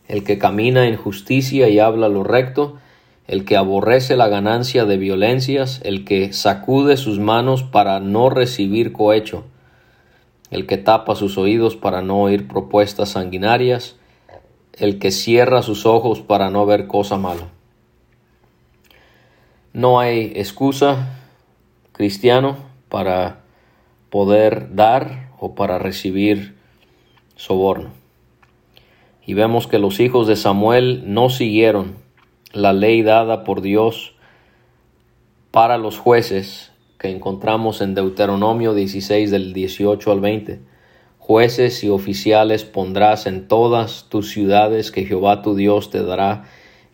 El 0.06 0.22
que 0.22 0.38
camina 0.38 0.86
en 0.86 0.96
justicia 0.96 1.68
y 1.68 1.80
habla 1.80 2.08
lo 2.08 2.22
recto, 2.22 2.76
el 3.26 3.44
que 3.44 3.56
aborrece 3.56 4.16
la 4.16 4.28
ganancia 4.28 4.84
de 4.84 4.98
violencias, 4.98 5.80
el 5.82 6.04
que 6.04 6.32
sacude 6.32 6.96
sus 6.96 7.18
manos 7.18 7.62
para 7.62 7.98
no 7.98 8.30
recibir 8.30 8.92
cohecho, 8.92 9.44
el 10.50 10.66
que 10.66 10.76
tapa 10.76 11.16
sus 11.16 11.38
oídos 11.38 11.74
para 11.74 12.02
no 12.02 12.20
oír 12.20 12.46
propuestas 12.46 13.10
sanguinarias, 13.10 13.96
el 14.78 14.98
que 14.98 15.10
cierra 15.10 15.62
sus 15.62 15.86
ojos 15.86 16.20
para 16.20 16.50
no 16.50 16.66
ver 16.66 16.86
cosa 16.86 17.16
mala. 17.16 17.48
No 19.72 20.00
hay 20.00 20.32
excusa, 20.36 21.18
cristiano, 21.92 22.56
para 22.88 23.40
poder 24.10 24.74
dar 24.74 25.30
o 25.38 25.54
para 25.54 25.78
recibir 25.78 26.54
soborno. 27.36 27.90
Y 29.26 29.34
vemos 29.34 29.66
que 29.66 29.78
los 29.78 30.00
hijos 30.00 30.26
de 30.26 30.36
Samuel 30.36 31.02
no 31.06 31.30
siguieron 31.30 31.96
la 32.52 32.72
ley 32.72 33.02
dada 33.02 33.42
por 33.42 33.62
Dios 33.62 34.14
para 35.50 35.78
los 35.78 35.98
jueces 35.98 36.72
que 36.98 37.10
encontramos 37.10 37.80
en 37.80 37.94
Deuteronomio 37.94 38.74
16 38.74 39.30
del 39.30 39.52
18 39.52 40.12
al 40.12 40.20
20 40.20 40.73
Jueces 41.26 41.82
y 41.82 41.88
oficiales 41.88 42.64
pondrás 42.64 43.24
en 43.24 43.48
todas 43.48 44.10
tus 44.10 44.28
ciudades 44.28 44.90
que 44.90 45.06
Jehová 45.06 45.40
tu 45.40 45.54
Dios 45.54 45.88
te 45.88 46.02
dará 46.02 46.44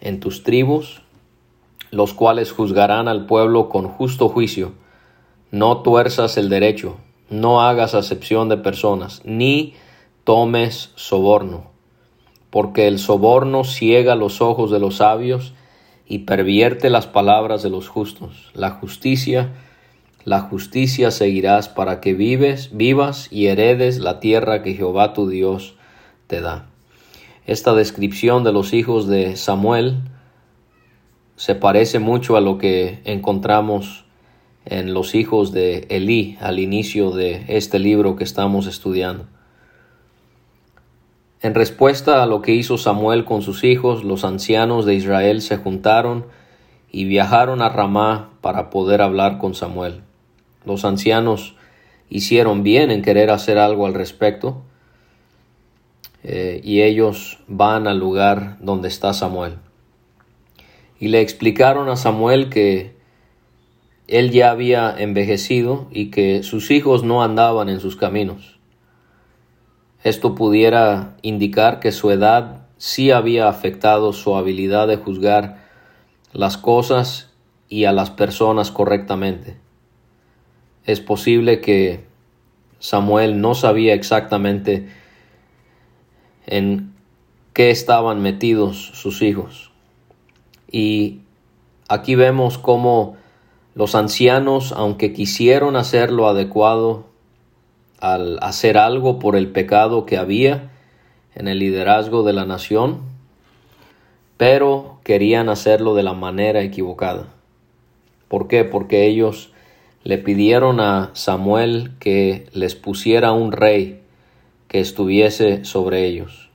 en 0.01 0.21
tus 0.21 0.45
tribus, 0.45 1.03
los 1.91 2.15
cuales 2.15 2.53
juzgarán 2.53 3.09
al 3.09 3.27
pueblo 3.27 3.69
con 3.69 3.89
justo 3.89 4.29
juicio. 4.29 4.71
No 5.51 5.79
tuerzas 5.79 6.37
el 6.37 6.49
derecho, 6.49 6.99
no 7.29 7.63
hagas 7.63 7.95
acepción 7.95 8.49
de 8.49 8.57
personas, 8.57 9.21
ni 9.25 9.75
tomes 10.23 10.93
soborno, 10.95 11.65
porque 12.51 12.87
el 12.87 13.01
soborno 13.01 13.65
ciega 13.65 14.15
los 14.15 14.41
ojos 14.41 14.71
de 14.71 14.79
los 14.79 14.99
sabios 14.99 15.55
y 16.07 16.19
pervierte 16.19 16.89
las 16.89 17.09
palabras 17.09 17.65
de 17.65 17.71
los 17.71 17.89
justos. 17.89 18.53
La 18.55 18.71
justicia 18.71 19.51
la 20.25 20.41
justicia 20.41 21.11
seguirás 21.11 21.69
para 21.69 22.01
que 22.01 22.13
vives, 22.15 22.71
vivas 22.73 23.29
y 23.31 23.47
heredes 23.47 23.99
la 23.99 24.21
tierra 24.21 24.63
que 24.63 24.75
Jehová 24.75 25.15
tu 25.15 25.29
Dios 25.29 25.77
te 26.27 26.41
da. 26.41 26.67
Esta 27.47 27.75
descripción 27.75 28.45
de 28.45 28.53
los 28.53 28.75
hijos 28.75 29.09
de 29.09 29.37
Samuel 29.37 30.03
se 31.37 31.55
parece 31.55 31.99
mucho 31.99 32.37
a 32.37 32.43
lo 32.43 32.59
que 32.59 33.01
encontramos 33.05 34.05
en 34.67 34.93
los 34.93 35.15
hijos 35.15 35.53
de 35.53 35.87
Elí 35.89 36.37
al 36.41 36.59
inicio 36.59 37.13
de 37.13 37.45
este 37.49 37.79
libro 37.79 38.17
que 38.17 38.25
estamos 38.25 38.67
estudiando. 38.67 39.27
En 41.41 41.55
respuesta 41.55 42.23
a 42.23 42.27
lo 42.27 42.43
que 42.43 42.55
hizo 42.55 42.77
Samuel 42.77 43.25
con 43.25 43.41
sus 43.41 43.65
hijos, 43.65 44.05
los 44.05 44.25
ancianos 44.25 44.85
de 44.85 44.95
Israel 44.95 45.41
se 45.41 45.57
juntaron 45.57 46.27
y 46.93 47.07
viajaron 47.07 47.63
a 47.63 47.71
Ramá 47.71 48.33
para 48.43 48.69
poder 48.69 49.01
hablar 49.01 49.39
con 49.39 49.55
Samuel. 49.55 50.03
Los 50.65 50.85
ancianos 50.85 51.57
hicieron 52.09 52.63
bien 52.63 52.91
en 52.91 53.03
querer 53.03 53.31
hacer 53.31 53.59
algo 53.59 53.87
al 53.87 53.95
respecto 53.95 54.63
eh, 56.23 56.61
y 56.63 56.83
ellos 56.83 57.39
van 57.47 57.87
al 57.87 57.99
lugar 57.99 58.59
donde 58.61 58.89
está 58.89 59.13
Samuel. 59.13 59.57
Y 60.99 61.09
le 61.09 61.21
explicaron 61.21 61.89
a 61.89 61.97
Samuel 61.97 62.51
que 62.51 62.95
él 64.07 64.33
ya 64.33 64.51
había 64.51 64.95
envejecido 64.99 65.87
y 65.93 66.11
que 66.11 66.43
sus 66.43 66.71
hijos 66.71 67.05
no 67.05 67.23
andaban 67.23 67.69
en 67.69 67.81
sus 67.81 67.97
caminos. 67.97 68.59
Esto 70.03 70.35
pudiera 70.35 71.17
indicar 71.23 71.79
que 71.79 71.93
su 71.93 72.11
edad 72.11 72.67
sí 72.77 73.13
había 73.13 73.49
afectado 73.49 74.13
su 74.13 74.35
habilidad 74.35 74.89
de 74.89 74.97
juzgar 74.97 75.65
las 76.33 76.57
cosas 76.57 77.31
y 77.69 77.85
a 77.85 77.93
las 77.93 78.11
personas 78.11 78.71
correctamente. 78.73 79.60
Es 80.87 81.01
posible 81.01 81.61
que 81.61 82.05
Samuel 82.79 83.41
no 83.41 83.55
sabía 83.55 83.95
exactamente 83.95 84.89
en 86.47 86.95
qué 87.53 87.71
estaban 87.71 88.23
metidos 88.23 88.91
sus 88.95 89.23
hijos. 89.23 89.71
Y 90.71 91.21
aquí 91.89 92.15
vemos 92.15 92.59
cómo 92.59 93.17
los 93.75 93.95
ancianos, 93.95 94.73
aunque 94.73 95.13
quisieron 95.13 95.77
hacer 95.77 96.11
lo 96.11 96.29
adecuado 96.29 97.07
al 98.01 98.39
hacer 98.41 98.79
algo 98.79 99.19
por 99.19 99.37
el 99.37 99.49
pecado 99.49 100.07
que 100.07 100.17
había 100.17 100.71
en 101.35 101.49
el 101.49 101.59
liderazgo 101.59 102.23
de 102.23 102.33
la 102.33 102.47
nación, 102.47 103.01
pero 104.37 104.99
querían 105.05 105.49
hacerlo 105.49 105.95
de 105.95 106.03
la 106.03 106.15
manera 106.15 106.63
equivocada. 106.63 107.29
¿Por 108.29 108.49
qué? 108.49 108.65
Porque 108.65 109.07
ellos 109.07 109.53
le 110.03 110.19
pidieron 110.19 110.81
a 110.81 111.11
Samuel 111.13 111.93
que 111.99 112.47
les 112.53 112.75
pusiera 112.75 113.33
un 113.33 113.53
rey 113.53 114.01
que 114.69 114.81
estuviese 114.81 115.65
sobre 115.65 116.07
ellos. 116.07 116.51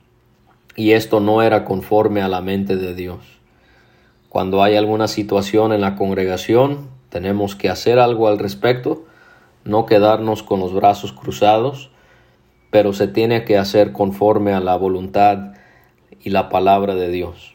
Y 0.74 0.92
esto 0.92 1.20
no 1.20 1.42
era 1.42 1.64
conforme 1.64 2.22
a 2.22 2.28
la 2.28 2.40
mente 2.40 2.76
de 2.76 2.94
Dios. 2.94 3.18
Cuando 4.28 4.62
hay 4.62 4.76
alguna 4.76 5.08
situación 5.08 5.72
en 5.72 5.80
la 5.80 5.96
congregación, 5.96 6.88
tenemos 7.08 7.54
que 7.54 7.70
hacer 7.70 7.98
algo 7.98 8.28
al 8.28 8.38
respecto, 8.38 9.04
no 9.64 9.86
quedarnos 9.86 10.42
con 10.42 10.60
los 10.60 10.74
brazos 10.74 11.12
cruzados, 11.12 11.90
pero 12.70 12.92
se 12.92 13.08
tiene 13.08 13.44
que 13.44 13.56
hacer 13.58 13.92
conforme 13.92 14.52
a 14.52 14.60
la 14.60 14.76
voluntad 14.76 15.54
y 16.20 16.30
la 16.30 16.48
palabra 16.48 16.94
de 16.94 17.10
Dios. 17.10 17.54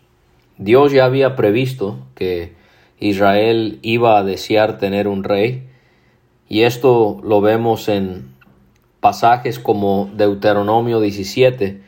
Dios 0.58 0.92
ya 0.92 1.06
había 1.06 1.36
previsto 1.36 2.00
que 2.16 2.54
Israel 3.00 3.80
iba 3.82 4.18
a 4.18 4.24
desear 4.24 4.78
tener 4.78 5.08
un 5.08 5.24
rey, 5.24 5.68
y 6.52 6.64
esto 6.64 7.22
lo 7.24 7.40
vemos 7.40 7.88
en 7.88 8.36
pasajes 9.00 9.58
como 9.58 10.10
Deuteronomio 10.18 11.00
17, 11.00 11.82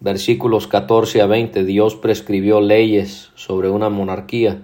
versículos 0.00 0.66
14 0.66 1.20
a 1.20 1.26
20. 1.26 1.62
Dios 1.66 1.94
prescribió 1.94 2.62
leyes 2.62 3.32
sobre 3.34 3.68
una 3.68 3.90
monarquía, 3.90 4.62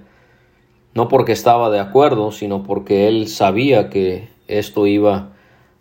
no 0.95 1.09
porque 1.09 1.33
estaba 1.33 1.69
de 1.69 1.79
acuerdo, 1.79 2.33
sino 2.33 2.63
porque 2.63 3.07
él 3.07 3.29
sabía 3.29 3.91
que 3.91 4.31
esto 4.49 4.87
iba 4.87 5.35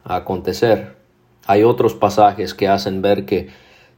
a 0.04 0.18
acontecer. 0.18 0.98
Hay 1.48 1.64
otros 1.64 1.94
pasajes 1.94 2.54
que 2.54 2.68
hacen 2.68 3.02
ver 3.02 3.24
que 3.24 3.48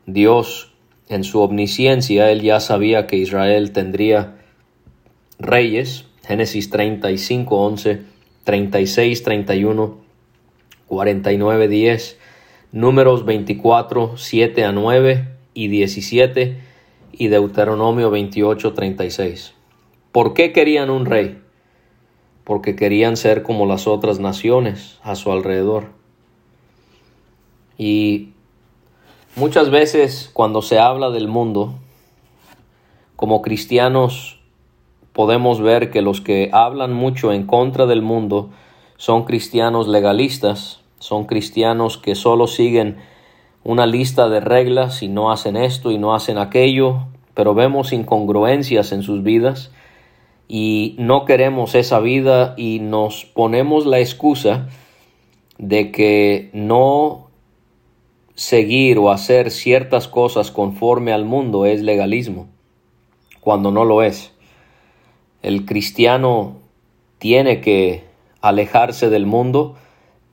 Dios, 0.06 0.76
en 1.10 1.24
su 1.24 1.42
omnisciencia, 1.42 2.30
él 2.30 2.44
ya 2.44 2.60
sabía 2.60 3.08
que 3.08 3.16
Israel 3.16 3.72
tendría 3.72 4.36
reyes 5.40 6.06
Génesis 6.28 6.70
35, 6.72 7.56
11, 7.56 8.15
36, 8.46 9.24
31, 9.24 9.98
49, 10.88 11.68
10, 11.68 12.20
Números 12.72 13.24
24, 13.26 14.18
7 14.18 14.66
a 14.66 14.72
9 14.74 15.30
y 15.54 15.70
17 15.70 16.58
y 17.14 17.28
Deuteronomio 17.30 18.12
28, 18.12 18.74
36. 18.74 19.54
¿Por 20.12 20.34
qué 20.34 20.52
querían 20.52 20.90
un 20.90 21.06
rey? 21.06 21.42
Porque 22.44 22.76
querían 22.76 23.16
ser 23.16 23.44
como 23.44 23.66
las 23.66 23.88
otras 23.88 24.20
naciones 24.20 25.00
a 25.04 25.16
su 25.16 25.32
alrededor. 25.32 25.86
Y 27.78 28.34
muchas 29.38 29.72
veces 29.72 30.30
cuando 30.34 30.62
se 30.62 30.78
habla 30.78 31.12
del 31.12 31.30
mundo, 31.30 31.76
como 33.16 33.42
cristianos 33.42 34.35
podemos 35.16 35.62
ver 35.62 35.92
que 35.92 36.02
los 36.02 36.20
que 36.20 36.50
hablan 36.52 36.94
mucho 36.94 37.32
en 37.32 37.48
contra 37.48 37.86
del 37.86 38.02
mundo 38.02 38.50
son 38.98 39.24
cristianos 39.24 39.88
legalistas, 39.88 40.82
son 41.00 41.24
cristianos 41.24 41.98
que 41.98 42.16
solo 42.16 42.48
siguen 42.48 42.98
una 43.64 43.86
lista 43.86 44.28
de 44.28 44.42
reglas 44.42 45.02
y 45.02 45.08
no 45.08 45.32
hacen 45.32 45.56
esto 45.56 45.92
y 45.92 45.98
no 45.98 46.14
hacen 46.14 46.38
aquello, 46.38 47.08
pero 47.34 47.56
vemos 47.56 47.94
incongruencias 47.94 48.92
en 48.92 49.04
sus 49.04 49.24
vidas 49.24 49.72
y 50.50 50.96
no 51.00 51.24
queremos 51.24 51.76
esa 51.76 52.02
vida 52.02 52.54
y 52.58 52.80
nos 52.80 53.24
ponemos 53.24 53.86
la 53.86 54.00
excusa 54.00 54.68
de 55.58 55.94
que 55.94 56.50
no 56.52 57.30
seguir 58.34 58.98
o 58.98 59.12
hacer 59.12 59.50
ciertas 59.50 60.10
cosas 60.10 60.52
conforme 60.52 61.14
al 61.14 61.24
mundo 61.24 61.66
es 61.66 61.82
legalismo, 61.82 62.50
cuando 63.40 63.72
no 63.72 63.86
lo 63.86 64.04
es. 64.04 64.35
El 65.46 65.66
cristiano 65.66 66.56
tiene 67.20 67.62
que 67.62 68.04
alejarse 68.42 69.12
del 69.12 69.28
mundo, 69.28 69.76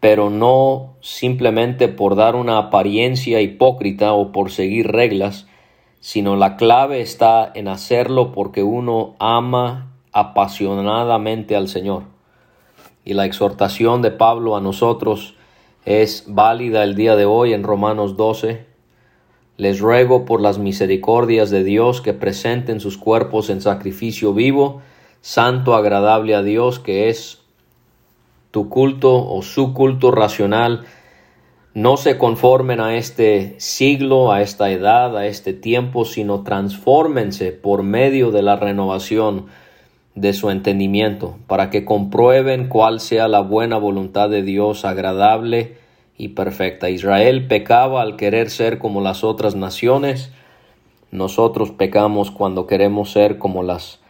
pero 0.01 0.31
no 0.31 0.95
simplemente 1.03 1.89
por 1.89 2.17
dar 2.17 2.35
una 2.35 2.57
apariencia 2.57 3.43
hipócrita 3.43 4.15
o 4.15 4.33
por 4.33 4.51
seguir 4.51 4.91
reglas, 4.91 5.47
sino 6.01 6.35
la 6.37 6.57
clave 6.57 7.03
está 7.03 7.53
en 7.55 7.69
hacerlo 7.69 8.33
porque 8.33 8.63
uno 8.63 9.15
ama 9.19 9.93
apasionadamente 10.13 11.57
al 11.57 11.69
Señor. 11.69 12.05
Y 13.05 13.13
la 13.13 13.27
exhortación 13.27 14.01
de 14.01 14.13
Pablo 14.13 14.57
a 14.57 14.63
nosotros 14.63 15.35
es 15.85 16.25
válida 16.27 16.85
el 16.85 16.95
día 16.95 17.17
de 17.17 17.27
hoy 17.27 17.53
en 17.53 17.65
Romanos 17.65 18.17
12. 18.17 18.65
Les 19.59 19.79
ruego 19.79 20.25
por 20.25 20.41
las 20.41 20.57
misericordias 20.57 21.51
de 21.51 21.65
Dios 21.65 22.01
que 22.01 22.15
presenten 22.15 22.81
sus 22.81 22.97
cuerpos 22.97 23.51
en 23.51 23.61
sacrificio 23.61 24.33
vivo, 24.33 24.81
santo, 25.23 25.75
agradable 25.75 26.35
a 26.35 26.43
Dios, 26.43 26.79
que 26.79 27.09
es 27.09 27.41
tu 28.51 28.69
culto 28.69 29.27
o 29.27 29.41
su 29.41 29.73
culto 29.73 30.11
racional, 30.11 30.85
no 31.75 31.97
se 31.97 32.19
conformen 32.19 32.81
a 32.81 32.97
este 32.97 33.55
siglo, 33.59 34.31
a 34.31 34.43
esta 34.43 34.71
edad, 34.71 35.17
a 35.17 35.27
este 35.27 35.55
tiempo, 35.55 36.05
sino 36.05 36.43
transfórmense 36.43 37.53
por 37.53 37.83
medio 37.83 38.31
de 38.31 38.43
la 38.43 38.57
renovación 38.57 39.47
de 40.15 40.35
su 40.35 40.51
entendimiento, 40.51 41.39
para 41.47 41.71
que 41.71 41.87
comprueben 41.87 42.69
cuál 42.69 43.01
sea 43.01 43.29
la 43.29 43.41
buena 43.41 43.79
voluntad 43.79 44.29
de 44.29 44.43
Dios 44.43 44.85
agradable 44.85 45.79
y 46.19 46.29
perfecta. 46.29 46.91
Israel 46.91 47.47
pecaba 47.47 48.03
al 48.03 48.17
querer 48.17 48.51
ser 48.51 48.79
como 48.79 49.01
las 49.01 49.25
otras 49.25 49.55
naciones, 49.55 50.31
nosotros 51.11 51.71
pecamos 51.71 52.31
cuando 52.31 52.67
queremos 52.67 53.13
ser 53.13 53.39
como 53.39 53.63
las 53.63 54.02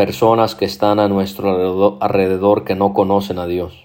personas 0.00 0.54
que 0.54 0.64
están 0.64 0.98
a 0.98 1.08
nuestro 1.08 1.98
alrededor, 2.00 2.64
que 2.64 2.74
no 2.74 2.94
conocen 2.94 3.38
a 3.38 3.46
Dios. 3.46 3.84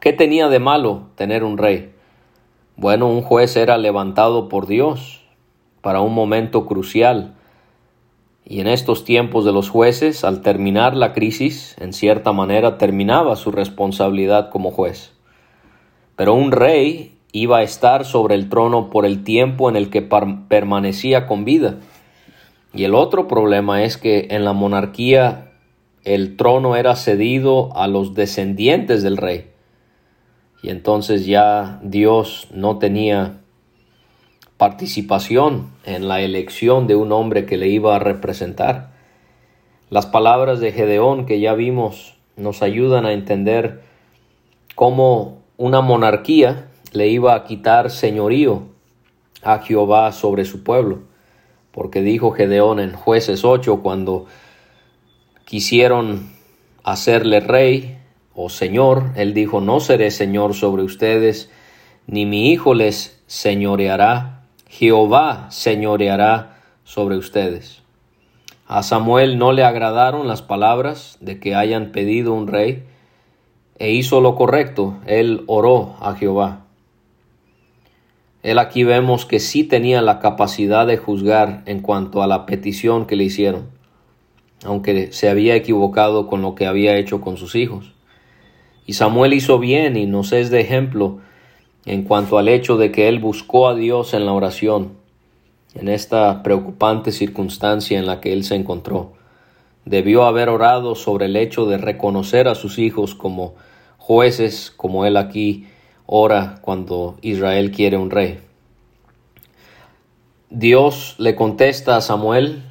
¿Qué 0.00 0.12
tenía 0.12 0.48
de 0.48 0.60
malo 0.60 1.08
tener 1.16 1.42
un 1.42 1.58
rey? 1.58 1.90
Bueno, 2.76 3.08
un 3.08 3.20
juez 3.20 3.56
era 3.56 3.76
levantado 3.76 4.48
por 4.48 4.68
Dios 4.68 5.24
para 5.80 6.00
un 6.00 6.14
momento 6.14 6.64
crucial. 6.64 7.34
Y 8.44 8.60
en 8.60 8.68
estos 8.68 9.02
tiempos 9.02 9.44
de 9.44 9.50
los 9.50 9.68
jueces, 9.68 10.22
al 10.22 10.42
terminar 10.42 10.94
la 10.94 11.12
crisis, 11.12 11.74
en 11.80 11.92
cierta 11.92 12.32
manera 12.32 12.78
terminaba 12.78 13.34
su 13.34 13.50
responsabilidad 13.50 14.48
como 14.48 14.70
juez. 14.70 15.12
Pero 16.14 16.34
un 16.34 16.52
rey 16.52 17.18
iba 17.32 17.58
a 17.58 17.62
estar 17.64 18.04
sobre 18.04 18.36
el 18.36 18.48
trono 18.48 18.90
por 18.90 19.06
el 19.06 19.24
tiempo 19.24 19.68
en 19.68 19.74
el 19.74 19.90
que 19.90 20.02
permanecía 20.02 21.26
con 21.26 21.44
vida. 21.44 21.78
Y 22.74 22.84
el 22.84 22.94
otro 22.94 23.28
problema 23.28 23.84
es 23.84 23.96
que 23.96 24.26
en 24.30 24.44
la 24.44 24.52
monarquía 24.52 25.52
el 26.02 26.36
trono 26.36 26.74
era 26.74 26.96
cedido 26.96 27.74
a 27.76 27.86
los 27.86 28.14
descendientes 28.14 29.02
del 29.04 29.16
rey. 29.16 29.50
Y 30.60 30.70
entonces 30.70 31.24
ya 31.24 31.78
Dios 31.82 32.48
no 32.52 32.78
tenía 32.78 33.38
participación 34.56 35.70
en 35.84 36.08
la 36.08 36.20
elección 36.20 36.86
de 36.88 36.96
un 36.96 37.12
hombre 37.12 37.46
que 37.46 37.56
le 37.56 37.68
iba 37.68 37.94
a 37.94 38.00
representar. 38.00 38.90
Las 39.88 40.06
palabras 40.06 40.58
de 40.58 40.72
Gedeón 40.72 41.26
que 41.26 41.38
ya 41.38 41.54
vimos 41.54 42.16
nos 42.36 42.62
ayudan 42.62 43.06
a 43.06 43.12
entender 43.12 43.82
cómo 44.74 45.42
una 45.56 45.80
monarquía 45.80 46.68
le 46.92 47.06
iba 47.06 47.34
a 47.34 47.44
quitar 47.44 47.90
señorío 47.90 48.62
a 49.42 49.60
Jehová 49.60 50.10
sobre 50.10 50.44
su 50.44 50.64
pueblo 50.64 51.13
porque 51.74 52.02
dijo 52.02 52.30
Gedeón 52.30 52.78
en 52.78 52.92
jueces 52.92 53.44
8 53.44 53.80
cuando 53.82 54.26
quisieron 55.44 56.30
hacerle 56.84 57.40
rey 57.40 57.98
o 58.32 58.48
señor, 58.48 59.10
él 59.16 59.34
dijo, 59.34 59.60
no 59.60 59.80
seré 59.80 60.10
señor 60.10 60.54
sobre 60.54 60.84
ustedes, 60.84 61.50
ni 62.06 62.26
mi 62.26 62.50
hijo 62.50 62.74
les 62.74 63.22
señoreará, 63.26 64.42
Jehová 64.68 65.48
señoreará 65.50 66.60
sobre 66.84 67.16
ustedes. 67.16 67.82
A 68.66 68.82
Samuel 68.82 69.38
no 69.38 69.52
le 69.52 69.64
agradaron 69.64 70.26
las 70.26 70.42
palabras 70.42 71.18
de 71.20 71.38
que 71.38 71.54
hayan 71.54 71.92
pedido 71.92 72.34
un 72.34 72.46
rey, 72.46 72.84
e 73.78 73.90
hizo 73.90 74.20
lo 74.20 74.36
correcto, 74.36 74.94
él 75.06 75.42
oró 75.46 75.96
a 76.00 76.14
Jehová. 76.14 76.63
Él 78.44 78.58
aquí 78.58 78.84
vemos 78.84 79.24
que 79.24 79.40
sí 79.40 79.64
tenía 79.64 80.02
la 80.02 80.18
capacidad 80.18 80.86
de 80.86 80.98
juzgar 80.98 81.62
en 81.64 81.80
cuanto 81.80 82.22
a 82.22 82.26
la 82.26 82.44
petición 82.44 83.06
que 83.06 83.16
le 83.16 83.24
hicieron, 83.24 83.70
aunque 84.66 85.12
se 85.12 85.30
había 85.30 85.56
equivocado 85.56 86.26
con 86.26 86.42
lo 86.42 86.54
que 86.54 86.66
había 86.66 86.98
hecho 86.98 87.22
con 87.22 87.38
sus 87.38 87.54
hijos. 87.54 87.94
Y 88.84 88.92
Samuel 88.92 89.32
hizo 89.32 89.58
bien 89.58 89.96
y 89.96 90.04
nos 90.04 90.34
es 90.34 90.50
de 90.50 90.60
ejemplo 90.60 91.20
en 91.86 92.02
cuanto 92.02 92.36
al 92.36 92.48
hecho 92.48 92.76
de 92.76 92.92
que 92.92 93.08
él 93.08 93.18
buscó 93.18 93.66
a 93.66 93.74
Dios 93.74 94.12
en 94.12 94.26
la 94.26 94.34
oración, 94.34 94.92
en 95.74 95.88
esta 95.88 96.42
preocupante 96.42 97.12
circunstancia 97.12 97.98
en 97.98 98.04
la 98.04 98.20
que 98.20 98.34
él 98.34 98.44
se 98.44 98.56
encontró. 98.56 99.14
Debió 99.86 100.24
haber 100.24 100.50
orado 100.50 100.96
sobre 100.96 101.26
el 101.26 101.36
hecho 101.36 101.64
de 101.64 101.78
reconocer 101.78 102.46
a 102.48 102.54
sus 102.54 102.78
hijos 102.78 103.14
como 103.14 103.54
jueces, 103.96 104.70
como 104.76 105.06
él 105.06 105.16
aquí 105.16 105.66
ora 106.06 106.58
cuando 106.60 107.16
Israel 107.22 107.70
quiere 107.70 107.96
un 107.96 108.10
rey. 108.10 108.40
Dios 110.50 111.16
le 111.18 111.34
contesta 111.34 111.96
a 111.96 112.00
Samuel 112.00 112.62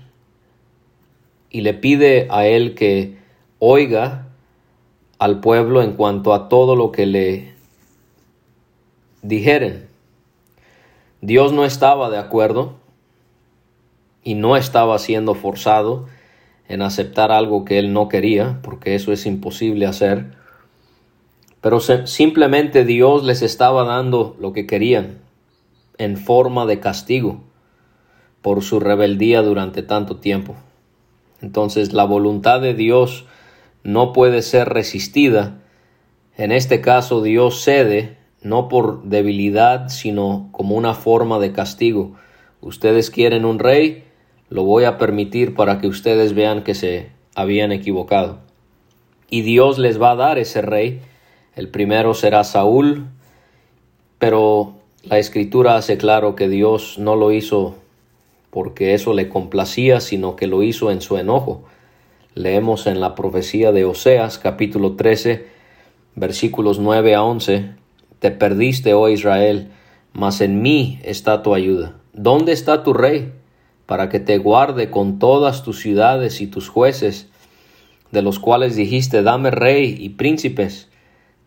y 1.50 1.62
le 1.62 1.74
pide 1.74 2.28
a 2.30 2.46
él 2.46 2.76
que 2.76 3.18
oiga 3.60 4.28
al 5.20 5.40
pueblo 5.40 5.82
en 5.82 5.94
cuanto 5.94 6.34
a 6.34 6.50
todo 6.50 6.76
lo 6.76 6.92
que 6.92 7.06
le 7.06 7.54
dijeren. 9.22 9.88
Dios 11.22 11.54
no 11.54 11.66
estaba 11.66 12.10
de 12.10 12.18
acuerdo 12.18 12.76
y 14.24 14.36
no 14.36 14.58
estaba 14.58 14.98
siendo 15.00 15.36
forzado 15.36 16.08
en 16.68 16.82
aceptar 16.82 17.32
algo 17.32 17.66
que 17.66 17.80
él 17.80 17.94
no 17.94 18.10
quería, 18.10 18.60
porque 18.64 18.96
eso 18.96 19.12
es 19.12 19.26
imposible 19.26 19.86
hacer 19.86 20.43
pero 21.64 21.80
simplemente 21.80 22.84
Dios 22.84 23.24
les 23.24 23.42
estaba 23.42 23.86
dando 23.86 24.36
lo 24.38 24.52
que 24.52 24.68
querían 24.68 25.20
en 25.98 26.18
forma 26.18 26.66
de 26.66 26.82
castigo 26.82 27.42
por 28.42 28.64
su 28.64 28.82
rebeldía 28.82 29.42
durante 29.42 29.82
tanto 29.82 30.18
tiempo. 30.18 30.58
Entonces 31.42 31.94
la 31.94 32.04
voluntad 32.04 32.60
de 32.60 32.74
Dios 32.74 33.24
no 33.82 34.12
puede 34.12 34.42
ser 34.42 34.74
resistida. 34.74 35.62
En 36.36 36.52
este 36.52 36.82
caso 36.82 37.22
Dios 37.22 37.64
cede 37.64 38.18
no 38.42 38.68
por 38.68 39.04
debilidad, 39.04 39.88
sino 39.88 40.50
como 40.52 40.76
una 40.76 40.94
forma 40.94 41.40
de 41.40 41.54
castigo. 41.54 42.18
Ustedes 42.60 43.10
quieren 43.10 43.46
un 43.46 43.60
rey, 43.60 44.04
lo 44.50 44.64
voy 44.66 44.84
a 44.84 44.98
permitir 44.98 45.56
para 45.56 45.80
que 45.80 45.88
ustedes 45.88 46.34
vean 46.34 46.66
que 46.66 46.76
se 46.76 47.12
habían 47.36 47.72
equivocado. 47.72 48.40
Y 49.30 49.44
Dios 49.44 49.80
les 49.80 50.02
va 50.02 50.12
a 50.12 50.18
dar 50.18 50.38
ese 50.38 50.62
rey 50.62 51.00
el 51.56 51.70
primero 51.70 52.14
será 52.14 52.44
Saúl, 52.44 53.08
pero 54.20 54.76
la 55.04 55.20
escritura 55.20 55.76
hace 55.76 55.98
claro 55.98 56.36
que 56.36 56.50
Dios 56.50 56.98
no 56.98 57.16
lo 57.16 57.32
hizo 57.32 57.76
porque 58.50 58.94
eso 58.94 59.14
le 59.14 59.30
complacía, 59.30 60.00
sino 60.00 60.36
que 60.36 60.48
lo 60.48 60.64
hizo 60.64 60.92
en 60.92 61.02
su 61.02 61.18
enojo. 61.18 61.64
Leemos 62.36 62.88
en 62.88 63.00
la 63.00 63.16
profecía 63.16 63.72
de 63.72 63.86
Oseas 63.86 64.38
capítulo 64.38 64.96
13 64.96 65.54
versículos 66.16 66.80
9 66.80 67.16
a 67.16 67.24
11, 67.24 67.72
Te 68.20 68.32
perdiste, 68.32 68.94
oh 68.94 69.10
Israel, 69.10 69.70
mas 70.14 70.42
en 70.42 70.62
mí 70.62 71.00
está 71.04 71.42
tu 71.42 71.54
ayuda. 71.54 71.96
¿Dónde 72.14 72.52
está 72.52 72.84
tu 72.84 72.94
rey? 72.94 73.34
Para 73.86 74.10
que 74.10 74.20
te 74.20 74.38
guarde 74.38 74.90
con 74.90 75.20
todas 75.20 75.64
tus 75.64 75.80
ciudades 75.80 76.40
y 76.42 76.48
tus 76.48 76.70
jueces, 76.70 77.28
de 78.12 78.22
los 78.22 78.40
cuales 78.40 78.76
dijiste, 78.76 79.24
dame 79.24 79.52
rey 79.52 79.96
y 80.00 80.10
príncipes. 80.10 80.90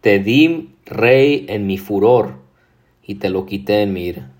Te 0.06 0.20
di 0.20 0.70
rey 0.84 1.46
en 1.48 1.66
mi 1.66 1.78
furor 1.78 2.36
y 3.02 3.16
te 3.16 3.28
lo 3.28 3.44
quité 3.44 3.82
en 3.82 3.92
mi 3.92 4.04
ira. 4.04 4.30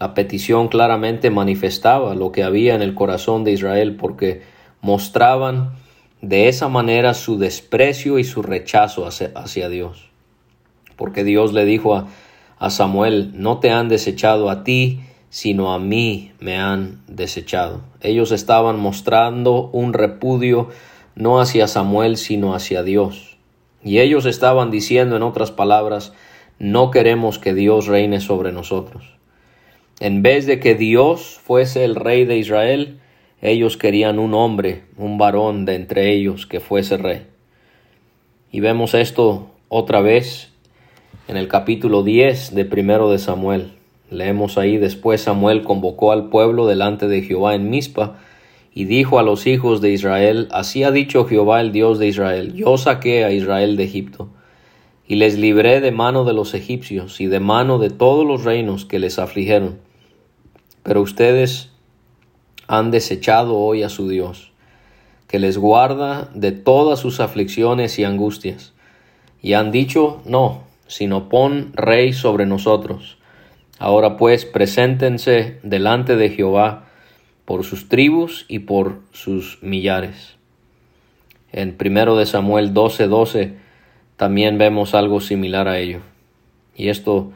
La 0.00 0.14
petición 0.14 0.66
claramente 0.66 1.30
manifestaba 1.30 2.16
lo 2.16 2.32
que 2.32 2.42
había 2.42 2.74
en 2.74 2.82
el 2.82 2.96
corazón 2.96 3.44
de 3.44 3.52
Israel 3.52 3.94
porque 3.94 4.42
mostraban 4.80 5.76
de 6.22 6.48
esa 6.48 6.66
manera 6.66 7.14
su 7.14 7.38
desprecio 7.38 8.18
y 8.18 8.24
su 8.24 8.42
rechazo 8.42 9.06
hacia, 9.06 9.68
Dios. 9.68 10.10
Porque 10.96 11.22
Dios 11.22 11.52
le 11.52 11.64
dijo 11.64 11.94
a, 11.94 12.08
a 12.58 12.70
Samuel, 12.70 13.30
no 13.34 13.60
te 13.60 13.70
han 13.70 13.88
desechado 13.88 14.50
a 14.50 14.64
ti, 14.64 15.02
sino 15.30 15.72
a 15.72 15.78
mí 15.78 16.32
me 16.40 16.58
han 16.58 17.00
desechado. 17.06 17.82
Ellos 18.00 18.32
estaban 18.32 18.80
mostrando 18.80 19.70
un 19.72 19.92
repudio 19.92 20.70
no 21.14 21.38
hacia 21.38 21.68
Samuel, 21.68 22.16
sino 22.16 22.56
hacia 22.56 22.82
Dios. 22.82 23.35
Y 23.86 24.00
ellos 24.00 24.26
estaban 24.26 24.72
diciendo, 24.72 25.14
en 25.14 25.22
otras 25.22 25.52
palabras, 25.52 26.12
no 26.58 26.90
queremos 26.90 27.38
que 27.38 27.54
Dios 27.54 27.86
reine 27.86 28.18
sobre 28.18 28.50
nosotros. 28.50 29.14
En 30.00 30.24
vez 30.24 30.44
de 30.44 30.58
que 30.58 30.74
Dios 30.74 31.38
fuese 31.40 31.84
el 31.84 31.94
rey 31.94 32.24
de 32.24 32.36
Israel, 32.36 32.98
ellos 33.40 33.76
querían 33.76 34.18
un 34.18 34.34
hombre, 34.34 34.82
un 34.96 35.18
varón 35.18 35.66
de 35.66 35.76
entre 35.76 36.12
ellos 36.12 36.46
que 36.46 36.58
fuese 36.58 36.96
rey. 36.96 37.28
Y 38.50 38.58
vemos 38.58 38.92
esto 38.92 39.52
otra 39.68 40.00
vez 40.00 40.50
en 41.28 41.36
el 41.36 41.46
capítulo 41.46 42.02
10 42.02 42.56
de 42.56 42.64
primero 42.64 43.08
de 43.08 43.20
Samuel. 43.20 43.74
Leemos 44.10 44.58
ahí 44.58 44.78
después 44.78 45.20
Samuel 45.20 45.62
convocó 45.62 46.10
al 46.10 46.28
pueblo 46.28 46.66
delante 46.66 47.06
de 47.06 47.22
Jehová 47.22 47.54
en 47.54 47.70
Mizpa 47.70 48.18
y 48.76 48.84
dijo 48.84 49.18
a 49.18 49.22
los 49.22 49.46
hijos 49.46 49.80
de 49.80 49.90
Israel, 49.90 50.48
así 50.50 50.84
ha 50.84 50.90
dicho 50.90 51.24
Jehová 51.24 51.62
el 51.62 51.72
Dios 51.72 51.98
de 51.98 52.08
Israel, 52.08 52.52
yo 52.52 52.76
saqué 52.76 53.24
a 53.24 53.32
Israel 53.32 53.78
de 53.78 53.84
Egipto 53.84 54.28
y 55.08 55.14
les 55.14 55.38
libré 55.38 55.80
de 55.80 55.92
mano 55.92 56.26
de 56.26 56.34
los 56.34 56.52
egipcios 56.52 57.18
y 57.22 57.26
de 57.26 57.40
mano 57.40 57.78
de 57.78 57.88
todos 57.88 58.26
los 58.26 58.44
reinos 58.44 58.84
que 58.84 58.98
les 58.98 59.18
afligieron. 59.18 59.78
Pero 60.82 61.00
ustedes 61.00 61.70
han 62.68 62.90
desechado 62.90 63.56
hoy 63.56 63.82
a 63.82 63.88
su 63.88 64.10
Dios, 64.10 64.52
que 65.26 65.38
les 65.38 65.56
guarda 65.56 66.28
de 66.34 66.52
todas 66.52 67.00
sus 67.00 67.20
aflicciones 67.20 67.98
y 67.98 68.04
angustias, 68.04 68.74
y 69.40 69.54
han 69.54 69.70
dicho, 69.70 70.20
no, 70.26 70.64
sino 70.86 71.30
pon 71.30 71.72
rey 71.72 72.12
sobre 72.12 72.44
nosotros. 72.44 73.16
Ahora 73.78 74.18
pues, 74.18 74.44
preséntense 74.44 75.60
delante 75.62 76.16
de 76.16 76.28
Jehová 76.28 76.85
por 77.46 77.64
sus 77.64 77.88
tribus 77.88 78.44
y 78.48 78.58
por 78.58 78.98
sus 79.12 79.58
millares. 79.62 80.36
En 81.52 81.76
primero 81.76 82.16
de 82.18 82.26
Samuel 82.26 82.74
12:12 82.74 83.06
12, 83.06 83.54
también 84.16 84.58
vemos 84.58 84.94
algo 84.94 85.20
similar 85.20 85.68
a 85.68 85.78
ello. 85.78 86.00
Y 86.76 86.88
esto 86.88 87.32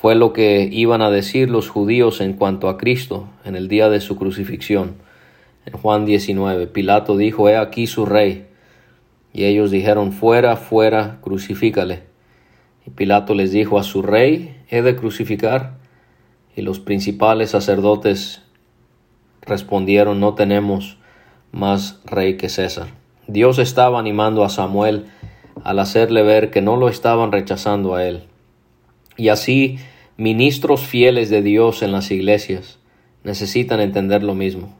fue 0.00 0.14
lo 0.14 0.32
que 0.32 0.68
iban 0.70 1.02
a 1.02 1.10
decir 1.10 1.50
los 1.50 1.68
judíos 1.68 2.20
en 2.20 2.34
cuanto 2.34 2.68
a 2.68 2.78
Cristo 2.78 3.28
en 3.44 3.56
el 3.56 3.66
día 3.66 3.88
de 3.88 4.00
su 4.00 4.16
crucifixión. 4.16 4.94
En 5.66 5.72
Juan 5.72 6.04
19, 6.04 6.68
Pilato 6.68 7.16
dijo, 7.16 7.48
He 7.48 7.56
aquí 7.56 7.86
su 7.86 8.06
rey. 8.06 8.46
Y 9.32 9.44
ellos 9.44 9.70
dijeron, 9.70 10.12
Fuera, 10.12 10.56
fuera, 10.56 11.18
crucifícale. 11.20 12.02
Y 12.86 12.90
Pilato 12.90 13.34
les 13.34 13.50
dijo, 13.50 13.78
A 13.78 13.82
su 13.82 14.02
rey 14.02 14.56
he 14.70 14.82
de 14.82 14.94
crucificar. 14.94 15.78
Y 16.54 16.62
los 16.62 16.78
principales 16.78 17.50
sacerdotes 17.50 18.42
respondieron, 19.48 20.20
No 20.20 20.34
tenemos 20.34 20.98
más 21.52 22.00
rey 22.04 22.36
que 22.36 22.48
César. 22.48 22.88
Dios 23.26 23.58
estaba 23.58 23.98
animando 23.98 24.44
a 24.44 24.48
Samuel 24.48 25.06
al 25.64 25.78
hacerle 25.80 26.22
ver 26.22 26.50
que 26.50 26.62
no 26.62 26.76
lo 26.76 26.88
estaban 26.88 27.32
rechazando 27.32 27.94
a 27.94 28.04
él, 28.04 28.22
y 29.16 29.30
así, 29.30 29.78
ministros 30.16 30.82
fieles 30.82 31.28
de 31.28 31.42
Dios 31.42 31.82
en 31.82 31.90
las 31.90 32.10
iglesias 32.12 32.78
necesitan 33.24 33.80
entender 33.80 34.22
lo 34.22 34.34
mismo. 34.34 34.74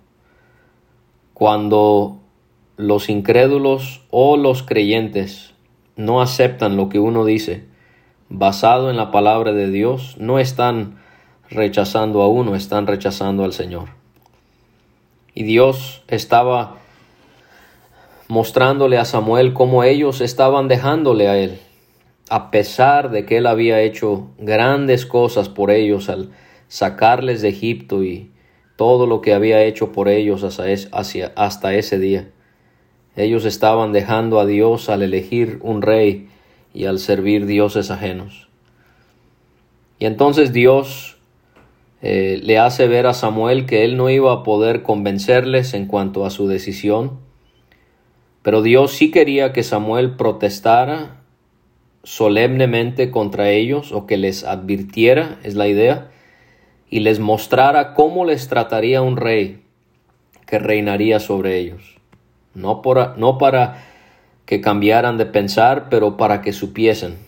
Cuando 1.35 2.21
los 2.77 3.09
incrédulos 3.09 4.03
o 4.11 4.37
los 4.37 4.63
creyentes 4.63 5.55
no 5.97 6.23
aceptan 6.23 6.77
lo 6.77 6.89
que 6.89 7.01
uno 7.01 7.25
dice, 7.25 7.65
basado 8.29 8.91
en 8.91 8.97
la 8.97 9.11
palabra 9.11 9.53
de 9.53 9.71
Dios, 9.71 10.17
no 10.19 10.39
están 10.39 10.99
rechazando 11.51 12.23
a 12.23 12.29
uno, 12.29 12.55
están 12.55 12.87
rechazando 12.87 13.43
al 13.43 13.53
Señor. 13.53 13.98
Y 15.38 15.44
Dios 15.44 16.03
estaba 16.09 16.79
mostrándole 18.27 18.98
a 18.98 19.05
Samuel 19.05 19.53
cómo 19.53 19.85
ellos 19.85 20.20
estaban 20.20 20.66
dejándole 20.66 21.29
a 21.29 21.38
él 21.38 21.61
a 22.29 22.51
pesar 22.51 23.12
de 23.12 23.24
que 23.24 23.37
él 23.37 23.46
había 23.46 23.81
hecho 23.81 24.31
grandes 24.37 25.07
cosas 25.07 25.48
por 25.48 25.70
ellos 25.70 26.09
al 26.09 26.31
sacarles 26.66 27.40
de 27.40 27.51
Egipto 27.51 28.03
y 28.03 28.33
todo 28.74 29.07
lo 29.07 29.20
que 29.20 29.33
había 29.33 29.62
hecho 29.62 29.92
por 29.92 30.09
ellos 30.09 30.42
hasta, 30.42 31.74
ese 31.74 31.98
día. 32.01 32.31
Ellos 33.14 33.44
estaban 33.44 33.92
dejando 33.92 34.40
a 34.40 34.44
Dios 34.44 34.88
al 34.88 35.05
elegir 35.05 35.61
un 35.62 35.83
rey 35.83 36.29
y 36.74 36.87
al 36.87 36.98
servir 36.98 37.46
dioses 37.46 37.92
ajenos. 37.92 38.48
Y 40.01 40.07
entonces 40.07 40.53
Dios 40.53 41.18
eh, 42.01 42.41
le 42.43 42.59
hace 42.59 42.87
ver 42.87 43.07
a 43.07 43.15
Samuel 43.15 43.67
que 43.67 43.85
él 43.85 43.97
no 43.97 44.09
iba 44.09 44.33
a 44.33 44.43
poder 44.43 44.83
convencerles 44.83 45.75
en 45.75 45.87
cuanto 45.87 46.25
a 46.25 46.31
su 46.31 46.47
decisión, 46.47 47.19
pero 48.43 48.63
Dios 48.63 48.93
sí 48.93 49.11
quería 49.11 49.53
que 49.53 49.63
Samuel 49.63 50.17
protestara 50.17 51.23
solemnemente 52.05 53.11
contra 53.11 53.51
ellos 53.51 53.93
o 53.93 54.07
que 54.07 54.17
les 54.17 54.45
advirtiera, 54.45 55.39
es 55.43 55.55
la 55.55 55.69
idea, 55.69 56.11
y 56.89 57.01
les 57.01 57.19
mostrara 57.19 57.95
cómo 57.95 58.25
les 58.25 58.49
trataría 58.49 59.03
un 59.03 59.17
rey 59.17 59.63
que 60.47 60.59
reinaría 60.59 61.21
sobre 61.21 61.59
ellos. 61.59 61.99
No, 62.55 62.81
no 63.17 63.39
para 63.39 63.85
que 64.47 64.63
cambiaran 64.63 65.19
de 65.19 65.27
pensar, 65.27 65.89
pero 65.91 66.17
para 66.17 66.41
que 66.41 66.55
supiesen. 66.55 67.19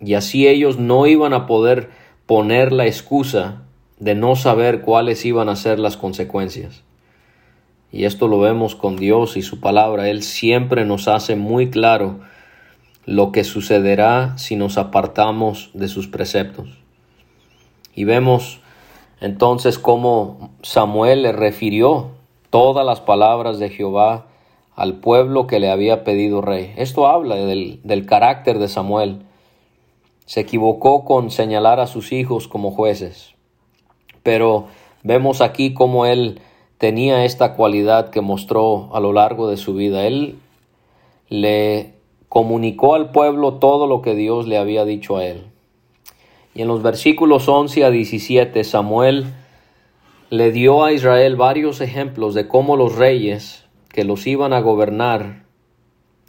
Y 0.00 0.14
así 0.14 0.46
ellos 0.46 0.78
no 0.78 1.08
iban 1.08 1.32
a 1.32 1.46
poder 1.46 1.90
poner 2.28 2.72
la 2.72 2.84
excusa 2.84 3.62
de 3.98 4.14
no 4.14 4.36
saber 4.36 4.82
cuáles 4.82 5.24
iban 5.24 5.48
a 5.48 5.56
ser 5.56 5.78
las 5.78 5.96
consecuencias. 5.96 6.84
Y 7.90 8.04
esto 8.04 8.28
lo 8.28 8.38
vemos 8.38 8.74
con 8.74 8.98
Dios 8.98 9.38
y 9.38 9.42
su 9.42 9.60
palabra. 9.60 10.10
Él 10.10 10.22
siempre 10.22 10.84
nos 10.84 11.08
hace 11.08 11.36
muy 11.36 11.70
claro 11.70 12.20
lo 13.06 13.32
que 13.32 13.44
sucederá 13.44 14.36
si 14.36 14.56
nos 14.56 14.76
apartamos 14.76 15.70
de 15.72 15.88
sus 15.88 16.06
preceptos. 16.06 16.68
Y 17.94 18.04
vemos 18.04 18.60
entonces 19.22 19.78
cómo 19.78 20.50
Samuel 20.62 21.22
le 21.22 21.32
refirió 21.32 22.10
todas 22.50 22.84
las 22.84 23.00
palabras 23.00 23.58
de 23.58 23.70
Jehová 23.70 24.26
al 24.76 24.96
pueblo 24.96 25.46
que 25.46 25.60
le 25.60 25.70
había 25.70 26.04
pedido 26.04 26.42
rey. 26.42 26.74
Esto 26.76 27.06
habla 27.06 27.36
del, 27.36 27.80
del 27.84 28.04
carácter 28.04 28.58
de 28.58 28.68
Samuel. 28.68 29.22
Se 30.28 30.40
equivocó 30.40 31.06
con 31.06 31.30
señalar 31.30 31.80
a 31.80 31.86
sus 31.86 32.12
hijos 32.12 32.48
como 32.48 32.70
jueces, 32.70 33.34
pero 34.22 34.66
vemos 35.02 35.40
aquí 35.40 35.72
cómo 35.72 36.04
él 36.04 36.42
tenía 36.76 37.24
esta 37.24 37.54
cualidad 37.54 38.10
que 38.10 38.20
mostró 38.20 38.94
a 38.94 39.00
lo 39.00 39.14
largo 39.14 39.48
de 39.48 39.56
su 39.56 39.72
vida. 39.72 40.06
Él 40.06 40.38
le 41.30 41.94
comunicó 42.28 42.94
al 42.94 43.10
pueblo 43.10 43.54
todo 43.54 43.86
lo 43.86 44.02
que 44.02 44.14
Dios 44.14 44.46
le 44.46 44.58
había 44.58 44.84
dicho 44.84 45.16
a 45.16 45.24
él. 45.24 45.46
Y 46.54 46.60
en 46.60 46.68
los 46.68 46.82
versículos 46.82 47.48
11 47.48 47.86
a 47.86 47.90
17 47.90 48.64
Samuel 48.64 49.32
le 50.28 50.52
dio 50.52 50.84
a 50.84 50.92
Israel 50.92 51.36
varios 51.36 51.80
ejemplos 51.80 52.34
de 52.34 52.48
cómo 52.48 52.76
los 52.76 52.96
reyes 52.96 53.64
que 53.88 54.04
los 54.04 54.26
iban 54.26 54.52
a 54.52 54.60
gobernar 54.60 55.44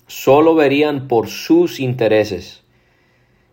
solo 0.07 0.55
verían 0.55 1.09
por 1.09 1.27
sus 1.27 1.81
intereses 1.81 2.63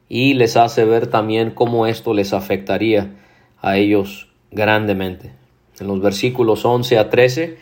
y 0.09 0.35
les 0.35 0.57
hace 0.57 0.85
ver 0.85 1.09
también 1.09 1.51
cómo 1.51 1.87
esto 1.87 2.15
les 2.15 2.33
afectaría 2.33 3.15
a 3.61 3.77
ellos 3.77 4.29
grandemente. 4.51 5.33
En 5.81 5.89
los 5.89 6.01
versículos 6.01 6.65
11 6.65 6.99
a 6.99 7.11
13 7.11 7.59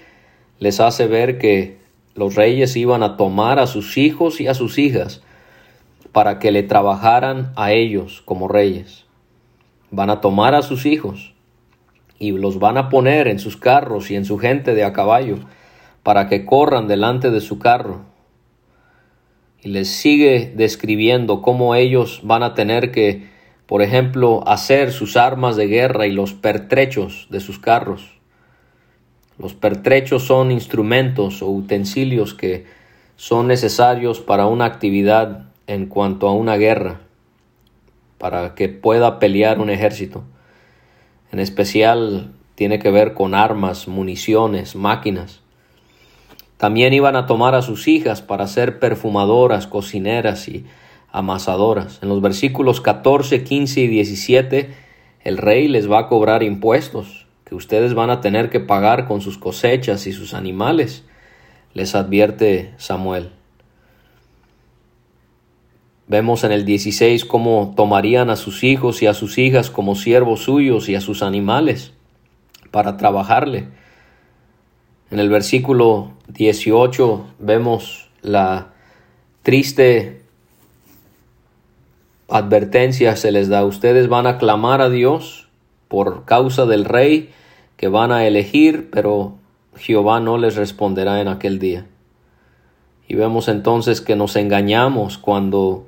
les 0.59 0.81
hace 0.81 1.07
ver 1.07 1.39
que 1.39 1.79
los 2.15 2.35
reyes 2.35 2.77
iban 2.77 3.03
a 3.03 3.17
tomar 3.17 3.59
a 3.59 3.67
sus 3.67 3.97
hijos 3.97 4.41
y 4.41 4.47
a 4.47 4.55
sus 4.55 4.79
hijas 4.79 5.23
para 6.13 6.39
que 6.39 6.53
le 6.53 6.63
trabajaran 6.63 7.53
a 7.57 7.73
ellos 7.73 8.23
como 8.25 8.47
reyes. 8.47 9.05
Van 9.91 10.11
a 10.11 10.21
tomar 10.21 10.55
a 10.55 10.63
sus 10.63 10.87
hijos 10.87 11.35
y 12.19 12.31
los 12.31 12.61
van 12.61 12.79
a 12.79 12.89
poner 12.89 13.27
en 13.27 13.39
sus 13.39 13.57
carros 13.57 14.11
y 14.11 14.17
en 14.17 14.25
su 14.25 14.39
gente 14.39 14.75
de 14.75 14.85
a 14.85 14.93
caballo 14.93 15.39
para 16.05 16.29
que 16.29 16.45
corran 16.45 16.87
delante 16.87 17.31
de 17.31 17.41
su 17.41 17.59
carro. 17.59 18.03
Y 19.65 19.71
les 19.71 19.89
sigue 19.89 20.53
describiendo 20.55 21.41
cómo 21.41 21.75
ellos 21.75 22.21
van 22.23 22.43
a 22.43 22.53
tener 22.53 22.93
que, 22.93 23.31
por 23.65 23.81
ejemplo, 23.81 24.47
hacer 24.47 24.93
sus 24.93 25.17
armas 25.17 25.57
de 25.57 25.67
guerra 25.67 26.07
y 26.07 26.13
los 26.13 26.35
pertrechos 26.35 27.27
de 27.31 27.41
sus 27.41 27.59
carros. 27.59 28.15
Los 29.39 29.55
pertrechos 29.55 30.25
son 30.25 30.51
instrumentos 30.51 31.41
o 31.41 31.49
utensilios 31.49 32.35
que 32.35 32.67
son 33.17 33.47
necesarios 33.49 34.21
para 34.21 34.47
una 34.47 34.67
actividad 34.67 35.47
en 35.67 35.87
cuanto 35.87 36.29
a 36.29 36.35
una 36.35 36.57
guerra, 36.57 37.01
para 38.19 38.55
que 38.55 38.69
pueda 38.69 39.19
pelear 39.19 39.61
un 39.61 39.71
ejército. 39.71 40.25
En 41.33 41.41
especial 41.41 42.33
tiene 42.55 42.79
que 42.79 42.91
ver 42.91 43.15
con 43.15 43.35
armas, 43.35 43.89
municiones, 43.89 44.77
máquinas. 44.77 45.44
También 46.65 46.95
iban 46.95 47.15
a 47.15 47.27
tomar 47.27 47.55
a 47.55 47.61
sus 47.61 47.89
hijas 47.89 48.23
para 48.23 48.47
ser 48.47 48.79
perfumadoras, 48.79 49.67
cocineras 49.67 50.49
y 50.49 50.65
amasadoras. 51.13 51.99
En 52.01 52.09
los 52.09 52.23
versículos 52.23 52.81
14, 52.81 53.45
15 53.45 53.81
y 53.83 53.87
17, 53.87 54.75
el 55.25 55.37
rey 55.37 55.69
les 55.69 55.93
va 55.93 55.99
a 55.99 56.07
cobrar 56.09 56.43
impuestos 56.43 57.27
que 57.45 57.55
ustedes 57.55 57.93
van 57.93 58.09
a 58.09 58.23
tener 58.23 58.49
que 58.49 58.61
pagar 58.61 59.07
con 59.07 59.21
sus 59.21 59.37
cosechas 59.37 60.07
y 60.07 60.13
sus 60.13 60.33
animales, 60.33 61.05
les 61.75 61.95
advierte 61.95 62.73
Samuel. 62.79 63.29
Vemos 66.07 66.45
en 66.45 66.53
el 66.53 66.65
16 66.65 67.27
cómo 67.27 67.75
tomarían 67.77 68.31
a 68.31 68.37
sus 68.37 68.65
hijos 68.65 69.03
y 69.03 69.07
a 69.07 69.13
sus 69.13 69.37
hijas 69.37 69.69
como 69.69 69.97
siervos 69.97 70.45
suyos 70.45 70.89
y 70.89 70.95
a 70.95 71.03
sus 71.03 71.23
animales 71.23 71.93
para 72.71 72.97
trabajarle. 72.97 73.84
En 75.11 75.19
el 75.19 75.29
versículo 75.29 76.13
18 76.29 77.27
vemos 77.39 78.09
la 78.23 78.73
triste 79.43 80.23
advertencia 82.29 83.17
se 83.17 83.31
les 83.31 83.49
da. 83.49 83.65
Ustedes 83.65 84.09
van 84.09 84.27
a 84.27 84.39
clamar 84.39 84.81
a 84.81 84.91
Dios 84.91 85.49
por 85.89 86.25
causa 86.25 86.67
del 86.67 86.85
rey 86.85 87.31
que 87.77 87.89
van 87.89 88.13
a 88.13 88.27
elegir, 88.27 88.89
pero 88.91 89.35
Jehová 89.77 90.21
no 90.21 90.39
les 90.39 90.57
responderá 90.57 91.21
en 91.21 91.29
aquel 91.29 91.59
día. 91.59 91.87
Y 93.07 93.15
vemos 93.15 93.49
entonces 93.49 94.01
que 94.01 94.17
nos 94.17 94.37
engañamos 94.37 95.19
cuando 95.19 95.87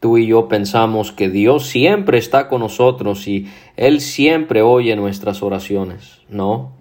tú 0.00 0.18
y 0.18 0.26
yo 0.26 0.48
pensamos 0.48 1.12
que 1.12 1.30
Dios 1.30 1.66
siempre 1.66 2.18
está 2.18 2.48
con 2.48 2.60
nosotros 2.60 3.26
y 3.26 3.48
Él 3.76 4.00
siempre 4.00 4.60
oye 4.60 4.94
nuestras 4.96 5.42
oraciones. 5.42 6.20
No, 6.28 6.72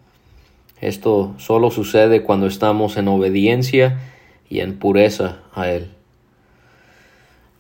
esto 0.82 1.36
solo 1.38 1.70
sucede 1.70 2.24
cuando 2.24 2.48
estamos 2.48 2.98
en 2.98 3.08
obediencia 3.08 4.00
y 4.50 4.60
en 4.60 4.80
pureza 4.80 5.40
a 5.54 5.70
Él. 5.70 5.92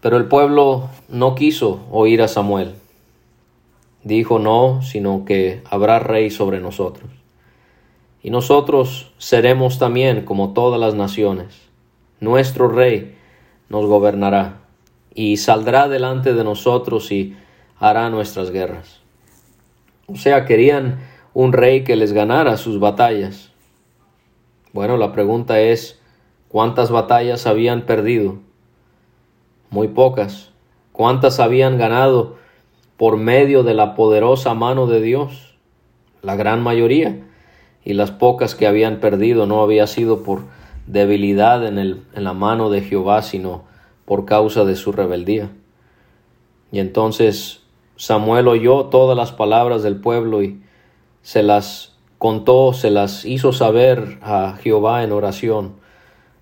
Pero 0.02 0.18
el 0.18 0.26
pueblo 0.26 0.90
no 1.08 1.36
quiso 1.36 1.86
oír 1.92 2.24
a 2.24 2.28
Samuel. 2.28 2.74
Dijo 4.04 4.40
no, 4.40 4.82
sino 4.82 5.24
que 5.24 5.62
habrá 5.70 6.00
rey 6.00 6.32
sobre 6.32 6.60
nosotros. 6.60 7.12
Y 8.24 8.32
nosotros 8.32 9.12
seremos 9.20 9.78
también 9.78 10.26
como 10.26 10.54
todas 10.54 10.80
las 10.80 10.96
naciones. 10.96 11.70
Nuestro 12.20 12.68
rey 12.68 13.16
nos 13.70 13.86
gobernará 13.86 14.58
y 15.14 15.38
saldrá 15.38 15.88
delante 15.88 16.34
de 16.34 16.44
nosotros 16.44 17.12
y 17.12 17.36
hará 17.78 18.10
nuestras 18.10 18.50
guerras. 18.50 19.00
O 20.08 20.16
sea, 20.16 20.46
querían 20.46 21.00
un 21.34 21.54
rey 21.54 21.84
que 21.84 21.96
les 21.96 22.14
ganara 22.14 22.58
sus 22.58 22.80
batallas. 22.80 23.52
Bueno, 24.74 24.98
la 24.98 25.12
pregunta 25.12 25.60
es, 25.60 26.00
¿cuántas 26.50 26.92
batallas 26.92 27.48
habían 27.48 27.84
perdido? 27.84 28.36
Muy 29.70 29.88
pocas. 29.88 30.52
¿Cuántas 30.92 31.40
habían 31.40 31.78
ganado 31.78 32.36
por 32.98 33.18
medio 33.18 33.64
de 33.64 33.74
la 33.74 33.96
poderosa 33.96 34.54
mano 34.54 34.88
de 34.88 35.02
Dios? 35.02 35.56
La 36.22 36.36
gran 36.36 36.62
mayoría. 36.62 37.20
Y 37.84 37.94
las 37.94 38.12
pocas 38.12 38.54
que 38.54 38.68
habían 38.68 39.00
perdido 39.00 39.46
no 39.46 39.62
había 39.62 39.88
sido 39.88 40.24
por 40.24 40.44
debilidad 40.86 41.66
en, 41.66 41.78
el, 41.78 42.04
en 42.14 42.24
la 42.24 42.34
mano 42.34 42.70
de 42.70 42.82
Jehová, 42.82 43.22
sino 43.22 43.64
por 44.06 44.26
causa 44.26 44.66
de 44.66 44.76
su 44.76 44.92
rebeldía. 44.92 45.50
Y 46.72 46.80
entonces 46.80 47.62
Samuel 47.96 48.48
oyó 48.48 48.86
todas 48.86 49.18
las 49.18 49.32
palabras 49.32 49.84
del 49.84 49.96
pueblo 49.96 50.44
y 50.44 50.62
se 51.22 51.44
las 51.44 51.94
contó, 52.18 52.74
se 52.74 52.92
las 52.92 53.26
hizo 53.26 53.54
saber 53.54 54.20
a 54.22 54.58
Jehová 54.62 55.04
en 55.04 55.12
oración 55.12 55.76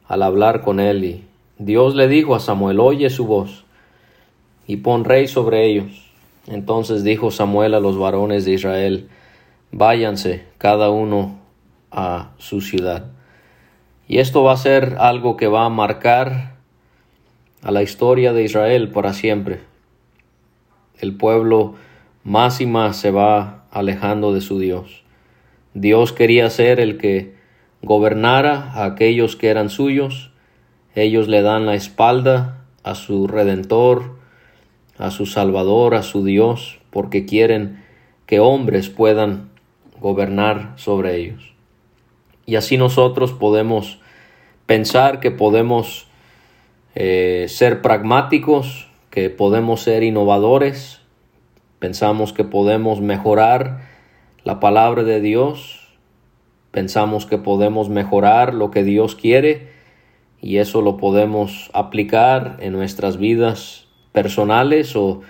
al 0.08 0.24
hablar 0.24 0.62
con 0.62 0.80
él 0.80 1.04
y 1.04 1.26
Dios 1.58 1.94
le 1.94 2.08
dijo 2.08 2.36
a 2.36 2.40
Samuel, 2.40 2.80
oye 2.80 3.10
su 3.10 3.28
voz 3.28 3.66
y 4.66 4.78
pon 4.78 5.04
rey 5.04 5.28
sobre 5.28 5.66
ellos. 5.66 6.10
Entonces 6.48 7.04
dijo 7.04 7.32
Samuel 7.32 7.74
a 7.74 7.80
los 7.80 7.98
varones 7.98 8.46
de 8.46 8.54
Israel, 8.54 9.10
váyanse 9.72 10.46
cada 10.58 10.90
uno 10.90 11.38
a 11.92 12.32
su 12.38 12.62
ciudad. 12.62 13.08
Y 14.08 14.20
esto 14.20 14.44
va 14.44 14.54
a 14.54 14.58
ser 14.58 14.96
algo 15.00 15.38
que 15.38 15.48
va 15.48 15.66
a 15.66 15.70
marcar 15.70 16.56
a 17.62 17.72
la 17.72 17.84
historia 17.84 18.32
de 18.32 18.44
Israel 18.44 18.90
para 18.90 19.14
siempre. 19.14 19.60
El 20.98 21.16
pueblo 21.16 21.76
más 22.24 22.62
y 22.62 22.66
más 22.66 22.98
se 22.98 23.12
va 23.12 23.59
alejando 23.72 24.34
de 24.34 24.42
su 24.42 24.60
Dios. 24.60 25.04
Dios 25.74 26.14
quería 26.14 26.50
ser 26.50 26.80
el 26.80 26.98
que 26.98 27.36
gobernara 27.82 28.72
a 28.74 28.86
aquellos 28.86 29.36
que 29.36 29.50
eran 29.50 29.70
suyos. 29.70 30.32
Ellos 30.96 31.28
le 31.28 31.42
dan 31.42 31.66
la 31.66 31.76
espalda 31.76 32.66
a 32.84 32.96
su 32.96 33.28
Redentor, 33.28 34.18
a 34.98 35.12
su 35.12 35.26
Salvador, 35.26 35.96
a 35.96 36.04
su 36.04 36.24
Dios, 36.24 36.80
porque 36.90 37.26
quieren 37.26 37.84
que 38.26 38.40
hombres 38.40 38.90
puedan 38.90 39.50
gobernar 40.00 40.74
sobre 40.76 41.18
ellos. 41.18 41.54
Y 42.46 42.56
así 42.56 42.78
nosotros 42.78 43.32
podemos 43.32 44.00
pensar 44.66 45.20
que 45.20 45.32
podemos 45.32 46.08
eh, 46.96 47.46
ser 47.48 47.82
pragmáticos, 47.82 48.88
que 49.10 49.30
podemos 49.30 49.82
ser 49.82 50.04
innovadores, 50.04 50.99
Pensamos 51.80 52.34
que 52.34 52.44
podemos 52.44 53.00
mejorar 53.00 53.88
la 54.44 54.60
palabra 54.60 55.04
de 55.04 55.22
Dios. 55.22 55.98
Pensamos 56.72 57.26
que 57.26 57.38
podemos 57.38 57.88
mejorar 57.88 58.54
lo 58.54 58.70
que 58.70 58.84
Dios 58.84 59.16
quiere 59.16 59.70
y 60.42 60.58
eso 60.58 60.82
lo 60.82 60.98
podemos 60.98 61.72
aplicar 61.74 62.58
en 62.60 62.74
nuestras 62.74 63.18
vidas 63.18 63.88
personales 64.12 64.96
o 64.98 65.22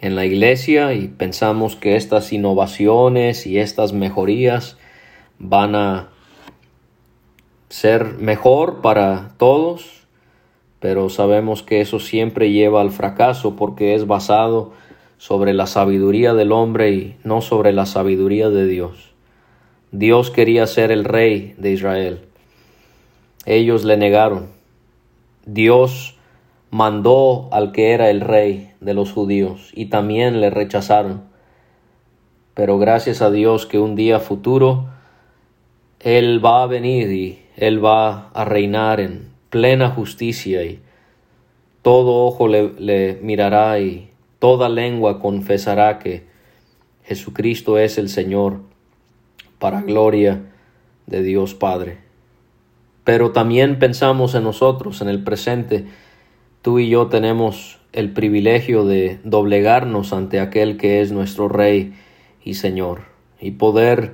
en 0.00 0.16
la 0.16 0.24
iglesia 0.24 0.92
y 0.94 1.08
pensamos 1.08 1.76
que 1.76 1.94
estas 1.94 2.32
innovaciones 2.32 3.46
y 3.46 3.58
estas 3.58 3.92
mejorías 3.92 4.76
van 5.38 5.76
a 5.76 6.08
ser 7.68 8.14
mejor 8.18 8.82
para 8.82 9.30
todos, 9.38 10.06
pero 10.80 11.08
sabemos 11.08 11.62
que 11.62 11.80
eso 11.80 12.00
siempre 12.00 12.50
lleva 12.50 12.80
al 12.80 12.90
fracaso 12.90 13.56
porque 13.56 13.94
es 13.94 14.06
basado 14.06 14.72
sobre 15.24 15.54
la 15.54 15.66
sabiduría 15.66 16.34
del 16.34 16.52
hombre 16.52 16.90
y 16.90 17.16
no 17.24 17.40
sobre 17.40 17.72
la 17.72 17.86
sabiduría 17.86 18.50
de 18.50 18.66
Dios. 18.66 19.14
Dios 19.90 20.30
quería 20.30 20.66
ser 20.66 20.92
el 20.92 21.02
rey 21.02 21.54
de 21.56 21.72
Israel. 21.72 22.20
Ellos 23.46 23.84
le 23.84 23.96
negaron. 23.96 24.48
Dios 25.46 26.18
mandó 26.70 27.48
al 27.52 27.72
que 27.72 27.92
era 27.92 28.10
el 28.10 28.20
rey 28.20 28.72
de 28.80 28.92
los 28.92 29.12
judíos 29.12 29.70
y 29.72 29.86
también 29.86 30.42
le 30.42 30.50
rechazaron. 30.50 31.22
Pero 32.52 32.78
gracias 32.78 33.22
a 33.22 33.30
Dios 33.30 33.64
que 33.64 33.78
un 33.78 33.96
día 33.96 34.20
futuro 34.20 34.90
Él 36.00 36.44
va 36.44 36.64
a 36.64 36.66
venir 36.66 37.10
y 37.10 37.38
Él 37.56 37.82
va 37.82 38.28
a 38.34 38.44
reinar 38.44 39.00
en 39.00 39.30
plena 39.48 39.88
justicia 39.88 40.64
y 40.64 40.82
todo 41.80 42.26
ojo 42.26 42.46
le, 42.46 43.18
mirará 43.22 43.80
y 43.80 44.10
toda 44.44 44.68
lengua 44.68 45.20
confesará 45.20 45.98
que 45.98 46.26
Jesucristo 47.02 47.78
es 47.78 47.96
el 47.96 48.10
Señor, 48.10 48.60
para 49.58 49.80
gloria 49.80 50.52
de 51.06 51.22
Dios 51.22 51.54
Padre. 51.54 51.96
Pero 53.04 53.32
también 53.32 53.78
pensamos 53.78 54.34
en 54.34 54.44
nosotros, 54.44 55.00
en 55.00 55.08
el 55.08 55.24
presente. 55.24 55.86
Tú 56.60 56.78
y 56.78 56.90
yo 56.90 57.06
tenemos 57.06 57.78
el 57.94 58.12
privilegio 58.12 58.84
de 58.84 59.18
doblegarnos 59.24 60.12
ante 60.12 60.40
aquel 60.40 60.76
que 60.76 61.00
es 61.00 61.10
nuestro 61.10 61.48
Rey 61.48 61.94
y 62.44 62.52
Señor, 62.52 63.04
y 63.40 63.52
poder 63.52 64.12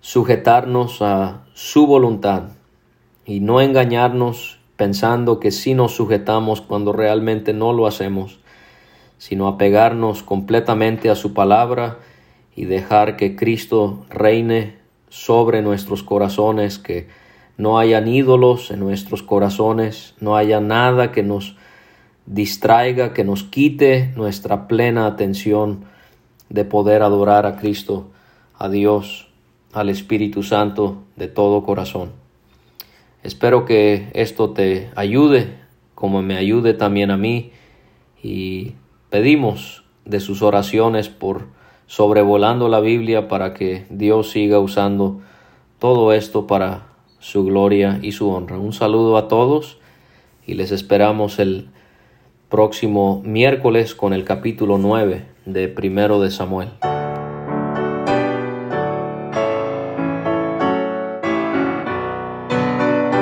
sujetarnos 0.00 1.02
a 1.02 1.44
su 1.52 1.86
voluntad 1.86 2.44
y 3.26 3.40
no 3.40 3.60
engañarnos 3.60 4.60
pensando 4.78 5.40
que 5.40 5.50
sí 5.50 5.74
nos 5.74 5.94
sujetamos 5.94 6.62
cuando 6.62 6.94
realmente 6.94 7.52
no 7.52 7.74
lo 7.74 7.86
hacemos 7.86 8.38
sino 9.22 9.46
apegarnos 9.46 10.24
completamente 10.24 11.08
a 11.08 11.14
su 11.14 11.32
palabra 11.32 11.98
y 12.56 12.64
dejar 12.64 13.16
que 13.16 13.36
Cristo 13.36 14.04
reine 14.10 14.78
sobre 15.10 15.62
nuestros 15.62 16.02
corazones, 16.02 16.80
que 16.80 17.06
no 17.56 17.78
hayan 17.78 18.08
ídolos 18.08 18.72
en 18.72 18.80
nuestros 18.80 19.22
corazones, 19.22 20.16
no 20.18 20.36
haya 20.36 20.58
nada 20.58 21.12
que 21.12 21.22
nos 21.22 21.56
distraiga, 22.26 23.12
que 23.12 23.22
nos 23.22 23.44
quite 23.44 24.10
nuestra 24.16 24.66
plena 24.66 25.06
atención 25.06 25.84
de 26.48 26.64
poder 26.64 27.02
adorar 27.02 27.46
a 27.46 27.54
Cristo, 27.54 28.10
a 28.58 28.68
Dios, 28.68 29.28
al 29.72 29.88
Espíritu 29.88 30.42
Santo 30.42 31.04
de 31.14 31.28
todo 31.28 31.62
corazón. 31.62 32.10
Espero 33.22 33.66
que 33.66 34.08
esto 34.14 34.50
te 34.50 34.90
ayude, 34.96 35.58
como 35.94 36.22
me 36.22 36.36
ayude 36.36 36.74
también 36.74 37.12
a 37.12 37.16
mí, 37.16 37.52
y 38.20 38.74
pedimos 39.12 39.84
de 40.06 40.20
sus 40.20 40.40
oraciones 40.40 41.10
por 41.10 41.48
sobrevolando 41.86 42.70
la 42.70 42.80
Biblia 42.80 43.28
para 43.28 43.52
que 43.52 43.84
Dios 43.90 44.30
siga 44.30 44.58
usando 44.58 45.20
todo 45.78 46.14
esto 46.14 46.46
para 46.46 46.86
su 47.18 47.44
gloria 47.44 47.98
y 48.00 48.12
su 48.12 48.30
honra. 48.30 48.58
Un 48.58 48.72
saludo 48.72 49.18
a 49.18 49.28
todos 49.28 49.78
y 50.46 50.54
les 50.54 50.72
esperamos 50.72 51.38
el 51.38 51.68
próximo 52.48 53.20
miércoles 53.22 53.94
con 53.94 54.14
el 54.14 54.24
capítulo 54.24 54.78
9 54.78 55.26
de 55.44 55.68
Primero 55.68 56.18
de 56.18 56.30
Samuel. 56.30 56.70